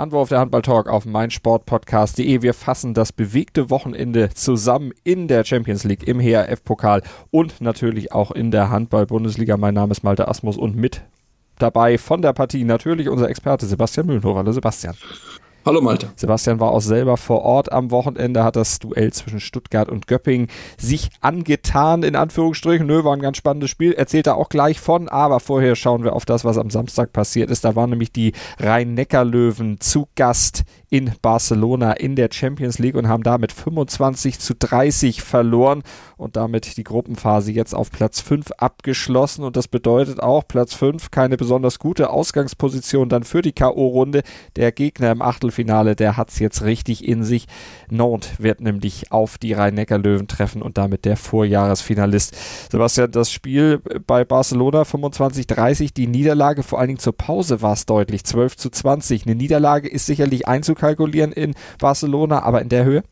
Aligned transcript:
Anwurf 0.00 0.30
der 0.30 0.40
Handball-Talk 0.40 0.88
auf 0.88 1.04
meinsportpodcast.de. 1.04 2.42
Wir 2.42 2.54
fassen 2.54 2.94
das 2.94 3.12
bewegte 3.12 3.68
Wochenende 3.68 4.30
zusammen 4.30 4.92
in 5.04 5.28
der 5.28 5.44
Champions 5.44 5.84
League, 5.84 6.08
im 6.08 6.18
HRF-Pokal 6.20 7.02
und 7.30 7.60
natürlich 7.60 8.10
auch 8.10 8.30
in 8.30 8.50
der 8.50 8.70
Handball-Bundesliga. 8.70 9.58
Mein 9.58 9.74
Name 9.74 9.92
ist 9.92 10.02
Malte 10.02 10.26
Asmus 10.26 10.56
und 10.56 10.74
mit 10.74 11.02
dabei 11.58 11.98
von 11.98 12.22
der 12.22 12.32
Partie 12.32 12.64
natürlich 12.64 13.08
unser 13.10 13.28
Experte 13.28 13.66
Sebastian 13.66 14.06
Mühlenhofer. 14.06 14.38
Hallo 14.38 14.52
Sebastian. 14.52 14.96
Hallo 15.66 15.82
Malte. 15.82 16.10
Sebastian 16.16 16.58
war 16.58 16.70
auch 16.70 16.80
selber 16.80 17.18
vor 17.18 17.42
Ort 17.42 17.70
am 17.70 17.90
Wochenende, 17.90 18.44
hat 18.44 18.56
das 18.56 18.78
Duell 18.78 19.12
zwischen 19.12 19.40
Stuttgart 19.40 19.90
und 19.90 20.06
Göppingen 20.06 20.48
sich 20.78 21.10
angetan, 21.20 22.02
in 22.02 22.16
Anführungsstrichen. 22.16 22.86
Nö, 22.86 23.04
war 23.04 23.12
ein 23.12 23.20
ganz 23.20 23.36
spannendes 23.36 23.68
Spiel, 23.68 23.92
erzählt 23.92 24.26
er 24.26 24.38
auch 24.38 24.48
gleich 24.48 24.80
von, 24.80 25.10
aber 25.10 25.38
vorher 25.38 25.76
schauen 25.76 26.02
wir 26.02 26.14
auf 26.14 26.24
das, 26.24 26.46
was 26.46 26.56
am 26.56 26.70
Samstag 26.70 27.12
passiert 27.12 27.50
ist. 27.50 27.62
Da 27.66 27.76
waren 27.76 27.90
nämlich 27.90 28.10
die 28.10 28.32
Rhein-Neckar-Löwen 28.58 29.80
zu 29.80 30.08
Gast 30.16 30.64
in 30.88 31.12
Barcelona 31.20 31.92
in 31.92 32.16
der 32.16 32.30
Champions 32.32 32.78
League 32.78 32.96
und 32.96 33.08
haben 33.08 33.22
damit 33.22 33.52
25 33.52 34.40
zu 34.40 34.54
30 34.54 35.22
verloren 35.22 35.82
und 36.16 36.36
damit 36.36 36.78
die 36.78 36.84
Gruppenphase 36.84 37.52
jetzt 37.52 37.74
auf 37.74 37.92
Platz 37.92 38.20
5 38.20 38.50
abgeschlossen. 38.58 39.44
Und 39.44 39.56
das 39.56 39.68
bedeutet 39.68 40.20
auch 40.20 40.46
Platz 40.48 40.74
5 40.74 41.10
keine 41.10 41.36
besonders 41.36 41.78
gute 41.78 42.10
Ausgangsposition 42.10 43.08
dann 43.08 43.24
für 43.24 43.42
die 43.42 43.52
K.O.-Runde. 43.52 44.22
Der 44.56 44.72
Gegner 44.72 45.12
im 45.12 45.22
Achtelfinale, 45.50 45.96
der 45.96 46.16
hat 46.16 46.30
es 46.30 46.38
jetzt 46.38 46.62
richtig 46.62 47.06
in 47.06 47.24
sich. 47.24 47.46
Nantes 47.90 48.30
wird 48.38 48.60
nämlich 48.60 49.10
auf 49.10 49.36
die 49.36 49.52
Rhein-Neckar-Löwen 49.52 50.28
treffen 50.28 50.62
und 50.62 50.78
damit 50.78 51.04
der 51.04 51.16
Vorjahresfinalist. 51.16 52.36
Sebastian, 52.70 53.10
das 53.10 53.32
Spiel 53.32 53.78
bei 54.06 54.24
Barcelona 54.24 54.82
25-30, 54.82 55.92
die 55.92 56.06
Niederlage 56.06 56.62
vor 56.62 56.78
allen 56.78 56.88
Dingen 56.88 57.00
zur 57.00 57.16
Pause 57.16 57.62
war 57.62 57.72
es 57.72 57.84
deutlich, 57.84 58.24
12 58.24 58.56
zu 58.56 58.70
20. 58.70 59.26
Eine 59.26 59.34
Niederlage 59.34 59.88
ist 59.88 60.06
sicherlich 60.06 60.46
einzukalkulieren 60.46 61.32
in 61.32 61.54
Barcelona, 61.80 62.44
aber 62.44 62.62
in 62.62 62.68
der 62.68 62.84
Höhe? 62.84 63.02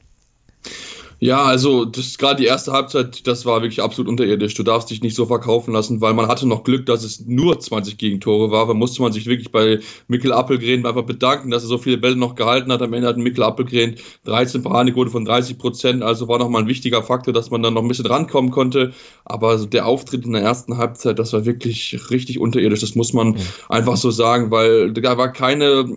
Ja, 1.20 1.42
also 1.42 1.84
das 1.84 2.16
gerade 2.16 2.40
die 2.40 2.46
erste 2.46 2.70
Halbzeit, 2.70 3.26
das 3.26 3.44
war 3.44 3.60
wirklich 3.60 3.82
absolut 3.82 4.08
unterirdisch. 4.08 4.54
Du 4.54 4.62
darfst 4.62 4.88
dich 4.88 5.02
nicht 5.02 5.16
so 5.16 5.26
verkaufen 5.26 5.72
lassen, 5.72 6.00
weil 6.00 6.14
man 6.14 6.28
hatte 6.28 6.46
noch 6.46 6.62
Glück, 6.62 6.86
dass 6.86 7.02
es 7.02 7.26
nur 7.26 7.58
20 7.58 7.98
Gegentore 7.98 8.52
war. 8.52 8.68
Da 8.68 8.74
musste 8.74 9.02
man 9.02 9.12
sich 9.12 9.26
wirklich 9.26 9.50
bei 9.50 9.80
Mikkel 10.06 10.32
Appelgren 10.32 10.86
einfach 10.86 11.02
bedanken, 11.02 11.50
dass 11.50 11.64
er 11.64 11.68
so 11.68 11.78
viele 11.78 11.98
Bälle 11.98 12.14
noch 12.14 12.36
gehalten 12.36 12.70
hat. 12.72 12.82
Am 12.82 12.92
Ende 12.92 13.08
hat 13.08 13.16
Mikkel 13.16 13.42
Appelgren 13.42 13.96
13 14.26 14.62
Paradequote 14.62 15.10
von 15.10 15.24
30 15.24 15.58
Prozent, 15.58 16.02
also 16.04 16.28
war 16.28 16.38
nochmal 16.38 16.62
ein 16.62 16.68
wichtiger 16.68 17.02
Faktor, 17.02 17.34
dass 17.34 17.50
man 17.50 17.64
dann 17.64 17.74
noch 17.74 17.82
ein 17.82 17.88
bisschen 17.88 18.06
rankommen 18.06 18.52
konnte. 18.52 18.92
Aber 19.24 19.56
der 19.66 19.86
Auftritt 19.86 20.24
in 20.24 20.34
der 20.34 20.42
ersten 20.42 20.76
Halbzeit, 20.76 21.18
das 21.18 21.32
war 21.32 21.44
wirklich 21.44 21.98
richtig 22.10 22.38
unterirdisch. 22.38 22.80
Das 22.80 22.94
muss 22.94 23.12
man 23.12 23.30
mhm. 23.30 23.36
einfach 23.68 23.96
so 23.96 24.12
sagen, 24.12 24.52
weil 24.52 24.92
da 24.92 25.18
war 25.18 25.32
keine 25.32 25.96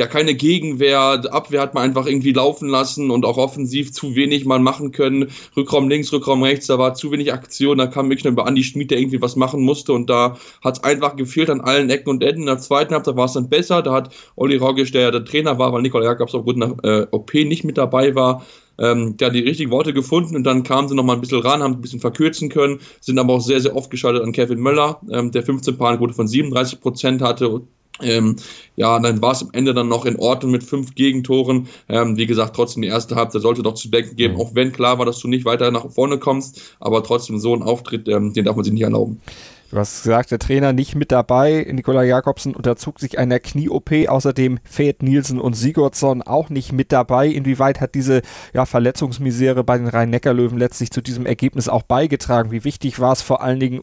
ja 0.00 0.06
keine 0.06 0.34
Gegenwehr, 0.34 1.22
Abwehr 1.30 1.60
hat 1.60 1.74
man 1.74 1.84
einfach 1.84 2.06
irgendwie 2.06 2.32
laufen 2.32 2.68
lassen 2.68 3.10
und 3.10 3.26
auch 3.26 3.36
offensiv 3.36 3.92
zu 3.92 4.16
wenig 4.16 4.46
mal 4.46 4.58
machen 4.58 4.92
können. 4.92 5.30
Rückraum 5.56 5.90
links, 5.90 6.10
Rückraum 6.10 6.42
rechts, 6.42 6.66
da 6.68 6.78
war 6.78 6.94
zu 6.94 7.12
wenig 7.12 7.32
Aktion, 7.34 7.76
da 7.76 7.86
kam 7.86 8.08
wirklich 8.08 8.24
nur 8.24 8.32
über 8.32 8.46
Andi 8.46 8.64
Schmid, 8.64 8.90
der 8.90 8.98
irgendwie 8.98 9.20
was 9.20 9.36
machen 9.36 9.60
musste. 9.60 9.92
Und 9.92 10.08
da 10.08 10.38
hat 10.64 10.78
es 10.78 10.84
einfach 10.84 11.16
gefehlt 11.16 11.50
an 11.50 11.60
allen 11.60 11.90
Ecken 11.90 12.08
und 12.08 12.22
Enden. 12.22 12.40
In 12.40 12.46
der 12.46 12.58
zweiten 12.58 12.94
Halbzeit 12.94 13.16
war 13.16 13.26
es 13.26 13.34
dann 13.34 13.50
besser, 13.50 13.82
da 13.82 13.92
hat 13.92 14.14
Olli 14.36 14.56
Rogisch, 14.56 14.90
der 14.90 15.02
ja 15.02 15.10
der 15.10 15.24
Trainer 15.24 15.58
war, 15.58 15.72
weil 15.72 15.82
Nikola 15.82 16.06
Jakobs 16.06 16.34
aufgrund 16.34 16.58
nach 16.58 16.72
äh, 16.82 17.06
OP 17.10 17.34
nicht 17.34 17.64
mit 17.64 17.76
dabei 17.76 18.14
war, 18.14 18.46
ähm, 18.78 19.18
der 19.18 19.28
hat 19.28 19.34
die 19.34 19.40
richtigen 19.40 19.70
Worte 19.70 19.92
gefunden. 19.92 20.34
Und 20.34 20.44
dann 20.44 20.62
kamen 20.62 20.88
sie 20.88 20.94
noch 20.94 21.04
mal 21.04 21.12
ein 21.12 21.20
bisschen 21.20 21.42
ran, 21.42 21.62
haben 21.62 21.74
ein 21.74 21.80
bisschen 21.82 22.00
verkürzen 22.00 22.48
können, 22.48 22.80
sind 23.02 23.18
aber 23.18 23.34
auch 23.34 23.42
sehr, 23.42 23.60
sehr 23.60 23.76
oft 23.76 23.90
geschaltet 23.90 24.22
an 24.22 24.32
Kevin 24.32 24.60
Möller, 24.60 25.02
ähm, 25.12 25.30
der 25.30 25.42
15 25.42 25.76
Paarquote 25.76 26.14
von 26.14 26.26
37 26.26 26.80
Prozent 26.80 27.20
hatte 27.20 27.60
ähm, 28.02 28.36
ja, 28.76 28.98
dann 28.98 29.20
war 29.22 29.32
es 29.32 29.42
am 29.42 29.50
Ende 29.52 29.74
dann 29.74 29.88
noch 29.88 30.04
in 30.04 30.16
Ordnung 30.16 30.52
mit 30.52 30.64
fünf 30.64 30.94
Gegentoren. 30.94 31.68
Ähm, 31.88 32.16
wie 32.16 32.26
gesagt, 32.26 32.56
trotzdem 32.56 32.82
die 32.82 32.88
erste 32.88 33.16
Halbzeit 33.16 33.42
sollte 33.42 33.62
doch 33.62 33.74
zu 33.74 33.88
denken 33.88 34.16
geben, 34.16 34.36
auch 34.36 34.54
wenn 34.54 34.72
klar 34.72 34.98
war, 34.98 35.06
dass 35.06 35.20
du 35.20 35.28
nicht 35.28 35.44
weiter 35.44 35.70
nach 35.70 35.90
vorne 35.90 36.18
kommst, 36.18 36.76
aber 36.80 37.02
trotzdem 37.02 37.38
so 37.38 37.54
ein 37.54 37.62
Auftritt, 37.62 38.08
ähm, 38.08 38.32
den 38.32 38.44
darf 38.44 38.56
man 38.56 38.64
sich 38.64 38.72
nicht 38.72 38.82
erlauben. 38.82 39.20
Du 39.70 39.76
hast 39.76 40.02
gesagt, 40.02 40.32
der 40.32 40.40
Trainer 40.40 40.72
nicht 40.72 40.96
mit 40.96 41.12
dabei. 41.12 41.64
Nikola 41.70 42.02
Jakobsen 42.02 42.56
unterzog 42.56 42.98
sich 42.98 43.20
einer 43.20 43.38
Knie-OP. 43.38 44.08
Außerdem 44.08 44.58
fährt 44.64 45.04
Nielsen 45.04 45.40
und 45.40 45.54
Sigurdsson 45.54 46.22
auch 46.22 46.50
nicht 46.50 46.72
mit 46.72 46.90
dabei. 46.90 47.28
Inwieweit 47.28 47.80
hat 47.80 47.94
diese 47.94 48.22
ja, 48.52 48.66
Verletzungsmisere 48.66 49.62
bei 49.62 49.78
den 49.78 49.86
Rhein-Neckar-Löwen 49.86 50.58
letztlich 50.58 50.90
zu 50.90 51.00
diesem 51.00 51.24
Ergebnis 51.24 51.68
auch 51.68 51.84
beigetragen? 51.84 52.50
Wie 52.50 52.64
wichtig 52.64 52.98
war 52.98 53.12
es 53.12 53.22
vor 53.22 53.42
allen 53.42 53.60
Dingen 53.60 53.82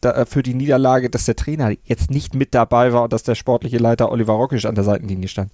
da, 0.00 0.12
äh, 0.12 0.26
für 0.26 0.42
die 0.42 0.54
Niederlage, 0.54 1.10
dass 1.10 1.24
der 1.24 1.36
Trainer 1.36 1.72
jetzt 1.84 2.10
nicht 2.10 2.34
mit 2.34 2.54
dabei 2.54 2.92
war 2.92 3.04
und 3.04 3.12
dass 3.12 3.22
der 3.22 3.34
sportliche 3.34 3.78
Leiter 3.78 4.10
Oliver 4.10 4.34
Rockisch 4.34 4.66
an 4.66 4.74
der 4.74 4.84
Seitenlinie 4.84 5.28
stand? 5.28 5.50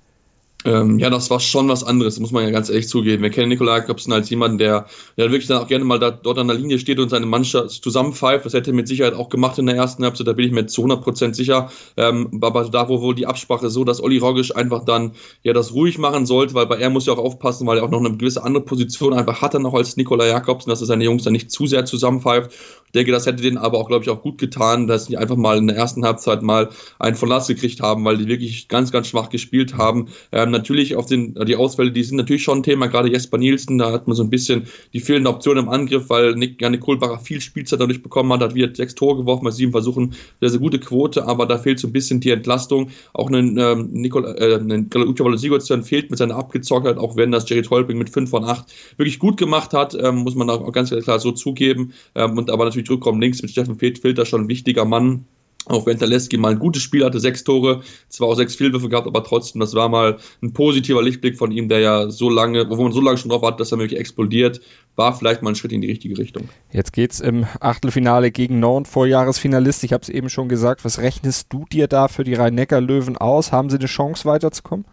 Ähm, 0.65 0.99
ja, 0.99 1.11
das 1.11 1.31
war 1.31 1.39
schon 1.39 1.69
was 1.69 1.85
anderes, 1.85 2.19
muss 2.19 2.33
man 2.33 2.43
ja 2.43 2.51
ganz 2.51 2.69
ehrlich 2.71 2.89
zugeben. 2.89 3.23
Wir 3.23 3.31
kennen 3.31 3.51
Nikolai 3.51 3.79
Jakobsen 3.79 4.13
als 4.13 4.31
jemanden, 4.31 4.59
der, 4.59 4.87
der 5.17 5.31
wirklich 5.31 5.47
dann 5.47 5.59
auch 5.59 5.69
gerne 5.69 5.85
mal 5.85 6.01
da, 6.01 6.11
dort 6.11 6.39
an 6.39 6.49
der 6.49 6.57
Linie 6.57 6.79
steht 6.81 6.99
und 6.99 7.09
seine 7.09 7.27
Mannschaft 7.27 7.71
zusammenpfeift. 7.71 8.45
Das 8.45 8.53
hätte 8.53 8.73
er 8.73 8.75
mit 8.75 8.89
Sicherheit 8.89 9.15
auch 9.15 9.29
gemacht 9.29 9.59
in 9.59 9.67
der 9.67 9.77
ersten 9.77 10.03
Halbzeit, 10.03 10.27
da 10.27 10.33
bin 10.33 10.47
ich 10.47 10.53
mir 10.53 10.67
zu 10.67 10.85
100% 10.85 11.35
sicher. 11.35 11.71
Ähm, 11.97 12.41
aber 12.43 12.65
da 12.65 12.89
wo 12.89 13.01
wohl 13.01 13.15
die 13.15 13.27
Absprache 13.27 13.71
so, 13.71 13.85
dass 13.85 14.03
Olli 14.03 14.19
Rogisch 14.19 14.57
einfach 14.57 14.85
dann 14.85 15.13
ja 15.43 15.53
das 15.53 15.73
ruhig 15.73 15.99
machen 15.99 16.27
sollte, 16.27 16.55
weil 16.55 16.67
bei 16.67 16.79
er 16.79 16.91
muss 16.91 17.07
ja 17.07 17.13
auch 17.13 17.19
aufpassen, 17.19 17.67
weil 17.67 17.79
er 17.79 17.85
auch 17.85 17.91
noch 17.91 18.01
eine 18.05 18.17
gewisse 18.17 18.43
andere 18.43 18.65
Position 18.65 19.13
einfach 19.13 19.43
hat 19.43 19.55
er 19.55 19.61
noch 19.61 19.75
als 19.75 19.97
Nikolai 19.97 20.29
Jakobsen, 20.29 20.71
dass 20.71 20.81
er 20.81 20.87
seine 20.87 21.05
Jungs 21.05 21.23
dann 21.23 21.33
nicht 21.33 21.51
zu 21.51 21.67
sehr 21.67 21.85
zusammenpfeift. 21.85 22.51
Denke, 22.97 23.13
das 23.13 23.27
hätte 23.27 23.43
denen 23.43 23.59
aber 23.59 23.79
auch, 23.79 23.89
glaube 23.89 24.05
ich, 24.05 24.11
auch 24.11 24.23
gut 24.23 24.39
getan, 24.39 24.87
dass 24.87 25.07
die 25.07 25.17
einfach 25.17 25.37
mal 25.37 25.59
in 25.59 25.67
der 25.67 25.77
ersten 25.77 26.05
Halbzeit 26.05 26.43
mal 26.43 26.71
einen 26.99 27.17
Verlass 27.17 27.47
gekriegt 27.47 27.81
haben, 27.81 28.05
weil 28.05 28.17
die 28.17 28.27
wirklich 28.27 28.69
ganz, 28.69 28.91
ganz 28.91 29.09
schwach 29.09 29.29
gespielt 29.29 29.77
haben. 29.77 30.09
Ähm, 30.33 30.51
natürlich 30.51 30.97
auf 30.97 31.07
den, 31.07 31.35
die 31.47 31.57
Ausfälle, 31.57 31.93
die 31.93 32.03
sind 32.03 32.17
natürlich 32.17 32.43
schon 32.43 32.59
ein 32.59 32.63
Thema, 32.63 32.87
gerade 32.87 33.11
Jesper 33.11 33.39
Nielsen, 33.39 33.79
da 33.79 33.93
hat 33.93 34.09
man 34.09 34.17
so 34.17 34.23
ein 34.23 34.31
bisschen 34.31 34.67
die 34.93 35.01
fehlende 35.01 35.31
Option 35.31 35.59
im 35.59 35.69
Angriff, 35.69 36.09
weil 36.09 36.35
Nick, 36.35 36.61
Janik 36.61 36.81
Kohlbacher 36.81 37.19
viel 37.19 37.41
Spielzeit 37.41 37.81
dadurch 37.81 38.03
bekommen 38.03 38.33
hat, 38.33 38.41
hat 38.41 38.55
wieder 38.55 38.75
sechs 38.75 38.95
Tore 38.95 39.19
geworfen 39.19 39.45
bei 39.45 39.51
sieben 39.51 39.73
Versuchen, 39.73 40.15
sehr, 40.41 40.51
sehr 40.51 40.61
gute 40.61 40.81
Quote, 40.81 41.27
aber 41.27 41.47
da 41.47 41.59
fehlt 41.59 41.79
so 41.79 41.89
ein 41.89 41.93
bisschen 41.93 42.21
die 42.21 42.31
Entlastung. 42.31 42.89
Auch 43.13 43.31
ein 43.31 43.59
ähm, 43.59 43.91
Nikola, 43.93 44.33
äh, 44.37 45.37
Sigurdsson 45.37 45.83
fehlt 45.83 46.11
mit 46.11 46.19
seiner 46.19 46.37
Abgezocktheit, 46.37 46.97
auch 46.97 47.17
wenn 47.17 47.31
das 47.31 47.49
Jerry 47.49 47.63
Tolping 47.63 47.99
mit 47.99 48.11
fünf 48.11 48.31
von 48.31 48.45
acht 48.45 48.73
wirklich 48.97 49.19
gut 49.19 49.37
gemacht 49.37 49.73
hat, 49.75 49.97
ähm, 50.01 50.17
muss 50.17 50.35
man 50.35 50.49
auch 50.49 50.73
ganz 50.73 50.91
klar 50.91 51.19
so 51.19 51.33
zugeben. 51.33 51.93
Ähm, 52.15 52.39
und 52.39 52.51
aber 52.51 52.65
natürlich 52.65 52.86
Rückraum 52.91 53.21
links 53.21 53.43
mit 53.43 53.51
Steffen 53.51 53.79
Filter 53.79 54.27
schon 54.27 54.43
ein 54.43 54.49
wichtiger 54.49 54.85
Mann. 54.85 55.25
Auch 55.69 55.85
wenn 55.85 55.99
Taleski 55.99 56.37
mal 56.37 56.53
ein 56.53 56.61
gutes 56.61 56.83
Spiel 56.83 57.05
hatte, 57.05 57.19
sechs 57.19 57.43
Tore, 57.43 57.83
zwar 58.09 58.29
auch 58.29 58.37
sechs 58.37 58.55
Fehlwürfe 58.55 58.89
gehabt, 58.89 59.09
aber 59.09 59.25
trotzdem, 59.25 59.61
das 59.61 59.75
war 59.75 59.89
mal 59.89 60.19
ein 60.41 60.53
positiver 60.53 61.03
Lichtblick 61.03 61.37
von 61.37 61.51
ihm, 61.51 61.69
der 61.69 61.81
ja 61.81 62.09
so 62.09 62.31
lange, 62.31 62.71
wo 62.71 62.81
man 62.81 62.93
so 62.93 63.01
lange 63.01 63.19
schon 63.19 63.31
drauf 63.31 63.43
hat, 63.43 63.59
dass 63.59 63.73
er 63.73 63.79
wirklich 63.79 63.99
explodiert, 63.99 64.61
war 64.95 65.13
vielleicht 65.13 65.43
mal 65.43 65.51
ein 65.51 65.57
Schritt 65.57 65.73
in 65.73 65.81
die 65.81 65.89
richtige 65.89 66.19
Richtung. 66.19 66.49
Jetzt 66.71 66.93
geht's 66.93 67.19
im 67.19 67.47
Achtelfinale 67.59 68.31
gegen 68.31 68.61
Nord, 68.61 68.87
Vorjahresfinalist. 68.87 69.83
Ich 69.83 69.93
habe 69.93 70.03
es 70.03 70.09
eben 70.09 70.29
schon 70.29 70.49
gesagt. 70.49 70.85
Was 70.85 71.01
rechnest 71.01 71.53
du 71.53 71.65
dir 71.73 71.89
da 71.89 72.07
für 72.07 72.23
die 72.23 72.35
Rhein-Neckar-Löwen 72.35 73.17
aus? 73.17 73.51
Haben 73.51 73.69
sie 73.69 73.79
eine 73.79 73.87
Chance 73.87 74.25
weiterzukommen? 74.25 74.87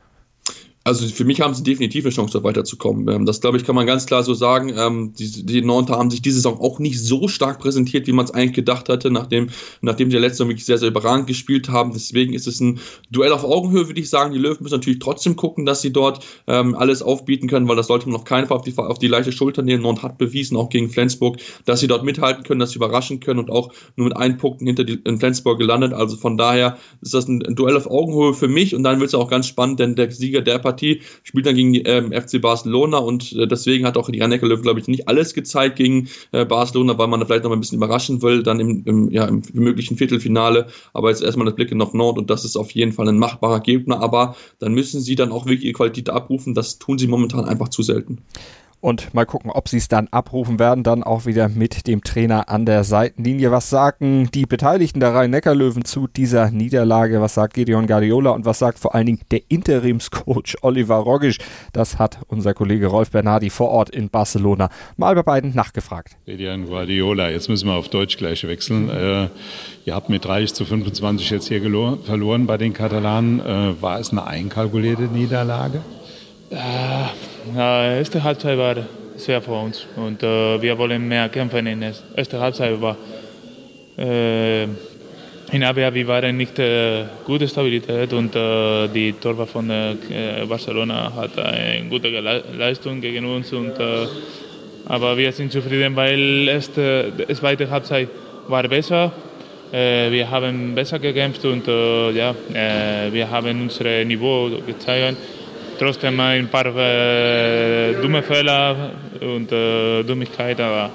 Also 0.85 1.07
für 1.07 1.23
mich 1.23 1.39
haben 1.39 1.53
sie 1.53 1.63
definitiv 1.63 2.03
eine 2.03 2.13
Chance, 2.13 2.37
da 2.37 2.43
weiterzukommen. 2.43 3.07
Ähm, 3.07 3.25
das, 3.25 3.39
glaube 3.39 3.55
ich, 3.55 3.63
kann 3.63 3.75
man 3.75 3.87
ganz 3.87 4.05
klar 4.05 4.21
so 4.21 4.33
sagen. 4.33 4.73
Ähm, 4.77 5.13
die, 5.17 5.45
die 5.45 5.61
Nonter 5.61 5.97
haben 5.97 6.11
sich 6.11 6.21
diese 6.21 6.37
Saison 6.37 6.59
auch 6.59 6.79
nicht 6.79 6.99
so 6.99 7.29
stark 7.29 7.59
präsentiert, 7.59 8.05
wie 8.05 8.11
man 8.11 8.25
es 8.25 8.31
eigentlich 8.31 8.53
gedacht 8.53 8.89
hatte, 8.89 9.09
nachdem, 9.09 9.49
nachdem 9.79 10.11
sie 10.11 10.17
letzte 10.17 10.37
Saison 10.37 10.49
wirklich 10.49 10.65
sehr, 10.65 10.77
sehr 10.77 10.89
überragend 10.89 11.27
gespielt 11.27 11.69
haben. 11.69 11.93
Deswegen 11.93 12.33
ist 12.33 12.47
es 12.47 12.59
ein 12.59 12.79
Duell 13.11 13.31
auf 13.31 13.45
Augenhöhe, 13.45 13.87
würde 13.87 14.01
ich 14.01 14.09
sagen. 14.09 14.33
Die 14.33 14.39
Löwen 14.39 14.57
müssen 14.61 14.75
natürlich 14.75 14.99
trotzdem 14.99 15.37
gucken, 15.37 15.65
dass 15.65 15.81
sie 15.81 15.93
dort 15.93 16.25
ähm, 16.47 16.75
alles 16.75 17.01
aufbieten 17.01 17.47
können, 17.47 17.67
weil 17.69 17.77
das 17.77 17.87
sollte 17.87 18.09
man 18.09 18.17
auf 18.17 18.25
keinen 18.25 18.47
Fall 18.47 18.57
auf 18.57 18.63
die, 18.63 18.77
auf 18.77 18.99
die 18.99 19.07
leichte 19.07 19.31
Schulter 19.31 19.61
nehmen. 19.61 19.83
Nord 19.83 20.03
hat 20.03 20.17
bewiesen, 20.17 20.57
auch 20.57 20.69
gegen 20.69 20.89
Flensburg, 20.89 21.37
dass 21.63 21.79
sie 21.79 21.87
dort 21.87 22.03
mithalten 22.03 22.43
können, 22.43 22.59
dass 22.59 22.71
sie 22.71 22.77
überraschen 22.77 23.21
können 23.21 23.39
und 23.39 23.49
auch 23.49 23.71
nur 23.95 24.09
mit 24.09 24.17
einen 24.17 24.35
Punkten 24.35 24.67
hinter 24.67 24.83
die, 24.83 24.99
in 25.05 25.17
Flensburg 25.17 25.59
gelandet. 25.59 25.93
Also 25.93 26.17
von 26.17 26.37
daher 26.37 26.77
ist 26.99 27.13
das 27.13 27.29
ein, 27.29 27.41
ein 27.45 27.55
Duell 27.55 27.77
auf 27.77 27.89
Augenhöhe 27.89 28.33
für 28.33 28.49
mich 28.49 28.75
und 28.75 28.83
dann 28.83 28.99
wird 28.99 29.07
es 29.07 29.15
auch 29.15 29.29
ganz 29.29 29.47
spannend, 29.47 29.79
denn 29.79 29.95
der 29.95 30.11
Sieger 30.11 30.41
der 30.41 30.59
Partie 30.59 30.72
Partie, 30.73 31.01
spielt 31.23 31.45
dann 31.45 31.55
gegen 31.55 31.73
die 31.73 31.83
ähm, 31.83 32.11
FC 32.11 32.41
Barcelona 32.41 32.97
und 32.97 33.33
äh, 33.33 33.47
deswegen 33.47 33.85
hat 33.85 33.97
auch 33.97 34.09
die 34.09 34.19
rhein 34.19 34.31
löwen 34.31 34.61
glaube 34.61 34.79
ich, 34.79 34.87
nicht 34.87 35.07
alles 35.07 35.33
gezeigt 35.33 35.77
gegen 35.77 36.09
äh, 36.31 36.45
Barcelona, 36.45 36.97
weil 36.97 37.07
man 37.07 37.19
da 37.19 37.25
vielleicht 37.25 37.43
noch 37.43 37.51
ein 37.51 37.59
bisschen 37.59 37.77
überraschen 37.77 38.21
will, 38.21 38.43
dann 38.43 38.59
im, 38.59 38.83
im, 38.85 39.11
ja, 39.11 39.25
im 39.25 39.43
möglichen 39.53 39.97
Viertelfinale. 39.97 40.67
Aber 40.93 41.09
jetzt 41.09 41.21
erstmal 41.21 41.45
das 41.45 41.55
Blick 41.55 41.73
nach 41.73 41.93
Nord 41.93 42.17
und 42.17 42.29
das 42.29 42.45
ist 42.45 42.55
auf 42.55 42.71
jeden 42.71 42.91
Fall 42.91 43.07
ein 43.07 43.17
machbarer 43.17 43.59
Gegner, 43.59 43.99
aber 44.01 44.35
dann 44.59 44.73
müssen 44.73 45.01
sie 45.01 45.15
dann 45.15 45.31
auch 45.31 45.45
wirklich 45.45 45.65
ihre 45.65 45.73
Qualität 45.73 46.09
abrufen. 46.09 46.53
Das 46.53 46.79
tun 46.79 46.97
sie 46.97 47.07
momentan 47.07 47.45
einfach 47.45 47.69
zu 47.69 47.83
selten 47.83 48.19
und 48.83 49.13
mal 49.13 49.25
gucken, 49.25 49.49
ob 49.49 49.69
sie 49.69 49.77
es 49.77 49.87
dann 49.87 50.09
abrufen 50.09 50.59
werden, 50.59 50.83
dann 50.83 51.03
auch 51.03 51.25
wieder 51.25 51.47
mit 51.47 51.87
dem 51.87 52.03
Trainer 52.03 52.49
an 52.49 52.65
der 52.65 52.83
Seitenlinie. 52.83 53.49
Was 53.49 53.69
sagen 53.69 54.29
die 54.33 54.45
Beteiligten 54.45 54.99
der 54.99 55.15
Rhein-Neckar-Löwen 55.15 55.85
zu 55.85 56.07
dieser 56.07 56.51
Niederlage? 56.51 57.21
Was 57.21 57.35
sagt 57.35 57.53
Gideon 57.53 57.87
Guardiola 57.87 58.31
und 58.31 58.43
was 58.43 58.59
sagt 58.59 58.79
vor 58.79 58.93
allen 58.93 59.05
Dingen 59.05 59.21
der 59.31 59.39
Interimscoach 59.47 60.57
Oliver 60.63 60.97
Rogisch? 60.97 61.37
Das 61.71 61.97
hat 61.97 62.19
unser 62.27 62.53
Kollege 62.53 62.87
Rolf 62.87 63.11
Bernardi 63.11 63.49
vor 63.49 63.69
Ort 63.69 63.89
in 63.89 64.09
Barcelona 64.09 64.69
mal 64.97 65.15
bei 65.15 65.23
beiden 65.23 65.55
nachgefragt. 65.55 66.17
Gideon 66.25 66.65
Guardiola, 66.65 67.29
jetzt 67.29 67.47
müssen 67.47 67.69
wir 67.69 67.75
auf 67.75 67.87
Deutsch 67.87 68.17
gleich 68.17 68.45
wechseln. 68.45 68.89
Äh, 68.89 69.29
ihr 69.85 69.95
habt 69.95 70.09
mit 70.09 70.25
30 70.25 70.53
zu 70.53 70.65
25 70.65 71.29
jetzt 71.29 71.47
hier 71.47 71.61
verloren 71.61 72.47
bei 72.47 72.57
den 72.57 72.73
Katalanen. 72.73 73.39
Äh, 73.39 73.81
war 73.81 74.01
es 74.01 74.11
eine 74.11 74.27
einkalkulierte 74.27 75.03
Niederlage? 75.03 75.79
Äh, 76.53 77.97
erste 77.97 78.23
Halbzeit 78.23 78.57
war 78.59 78.75
schwer 79.17 79.41
für 79.41 79.53
uns 79.53 79.87
und 79.95 80.21
äh, 80.21 80.61
wir 80.61 80.77
wollen 80.77 81.07
mehr 81.07 81.27
kämpfen 81.29 81.65
in 81.65 81.81
der 81.81 81.93
ersten 82.15 82.39
Halbzeit. 82.39 82.79
War, 82.79 82.95
äh, 83.97 84.63
in 84.63 85.63
Abwehr 85.63 85.91
wir 85.91 86.07
waren 86.07 86.37
nicht 86.37 86.59
äh, 86.59 87.05
gute 87.25 87.47
Stabilität 87.47 88.13
und 88.13 88.35
äh, 88.35 88.87
die 88.87 89.13
Torwart 89.13 89.49
von 89.49 89.67
äh, 89.67 89.95
Barcelona 90.47 91.11
hat 91.15 91.39
eine 91.39 91.89
gute 91.89 92.09
Leistung 92.09 93.01
gegen 93.01 93.25
uns. 93.25 93.51
Und, 93.51 93.79
äh, 93.79 94.05
aber 94.85 95.17
wir 95.17 95.31
sind 95.31 95.51
zufrieden, 95.51 95.95
weil 95.95 96.47
erste, 96.49 97.11
die 97.17 97.33
zweite 97.33 97.67
Halbzeit 97.67 98.09
war 98.47 98.67
besser. 98.67 99.11
wir 99.71 100.29
haben 100.29 100.75
besser 100.75 100.99
gekämpft 100.99 101.43
und 101.45 101.65
ja, 101.65 102.35
wir 103.11 103.27
haben 103.31 103.61
unser 103.61 104.05
Niveau 104.05 104.51
gezeigt 104.67 105.17
trotzdem 105.83 106.17
ein 106.19 106.47
paar 106.47 106.67
äh, 106.77 107.93
dumme 108.01 108.23
Fehler 108.23 108.91
und 109.19 109.51
äh, 109.51 110.03
Dummigkeit, 110.03 110.59
aber, 110.61 110.91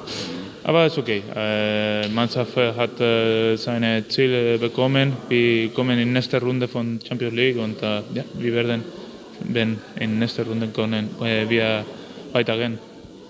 aber 0.65 0.87
ist 0.87 0.97
okay. 0.97 1.23
Äh, 1.37 2.09
Mannschaft 2.09 2.57
hat 2.57 2.99
äh, 2.99 3.57
seine 3.57 4.09
Ziele 4.09 4.57
bekommen. 4.57 5.13
Wir 5.29 5.69
kommen 5.71 5.99
in 5.99 6.13
nächste 6.15 6.41
Runde 6.41 6.69
von 6.69 6.99
Champions 7.07 7.35
League 7.35 7.59
und 7.59 7.83
äh, 7.83 8.01
ja, 8.15 8.25
wir 8.33 8.55
werden, 8.55 8.83
wenn 9.41 9.79
in 10.01 10.19
nächste 10.19 10.47
Runde 10.47 10.69
können, 10.69 11.11
äh, 11.23 11.47
wir 11.49 11.85
weitergehen. 12.33 12.79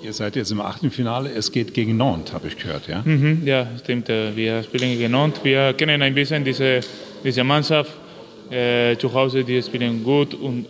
Ihr 0.01 0.13
seid 0.13 0.37
jetzt 0.37 0.53
im 0.53 0.61
Achtelfinale, 0.61 1.31
es 1.33 1.51
geht 1.51 1.75
gegen 1.75 1.97
Nantes, 1.97 2.33
habe 2.33 2.47
ich 2.47 2.57
gehört, 2.57 2.87
ja? 2.87 3.03
Mhm, 3.05 3.43
ja, 3.45 3.67
stimmt. 3.83 4.09
Äh, 4.09 4.37
wir 4.37 4.63
spielen 4.63 4.97
gegen 4.97 5.11
Nantes. 5.11 5.43
Wir 5.43 5.73
kennen 5.73 6.01
ein 6.03 6.15
bisschen 6.15 6.45
diese, 6.45 6.81
diese 7.25 7.43
Mannschaft. 7.43 7.91
Äh, 8.51 8.97
zu 8.97 9.13
Hause, 9.13 9.45
die 9.45 9.63
spielen 9.63 10.03
gut 10.03 10.33
und 10.33 10.65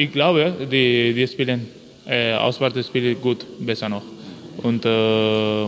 ich 0.00 0.12
glaube, 0.12 0.52
die, 0.70 1.12
die 1.12 1.26
spielen 1.26 1.68
äh, 2.06 2.32
Auswärtsspiele 2.34 3.14
gut, 3.16 3.44
besser 3.58 3.88
noch. 3.88 4.02
Und 4.62 4.84
äh, 4.84 5.64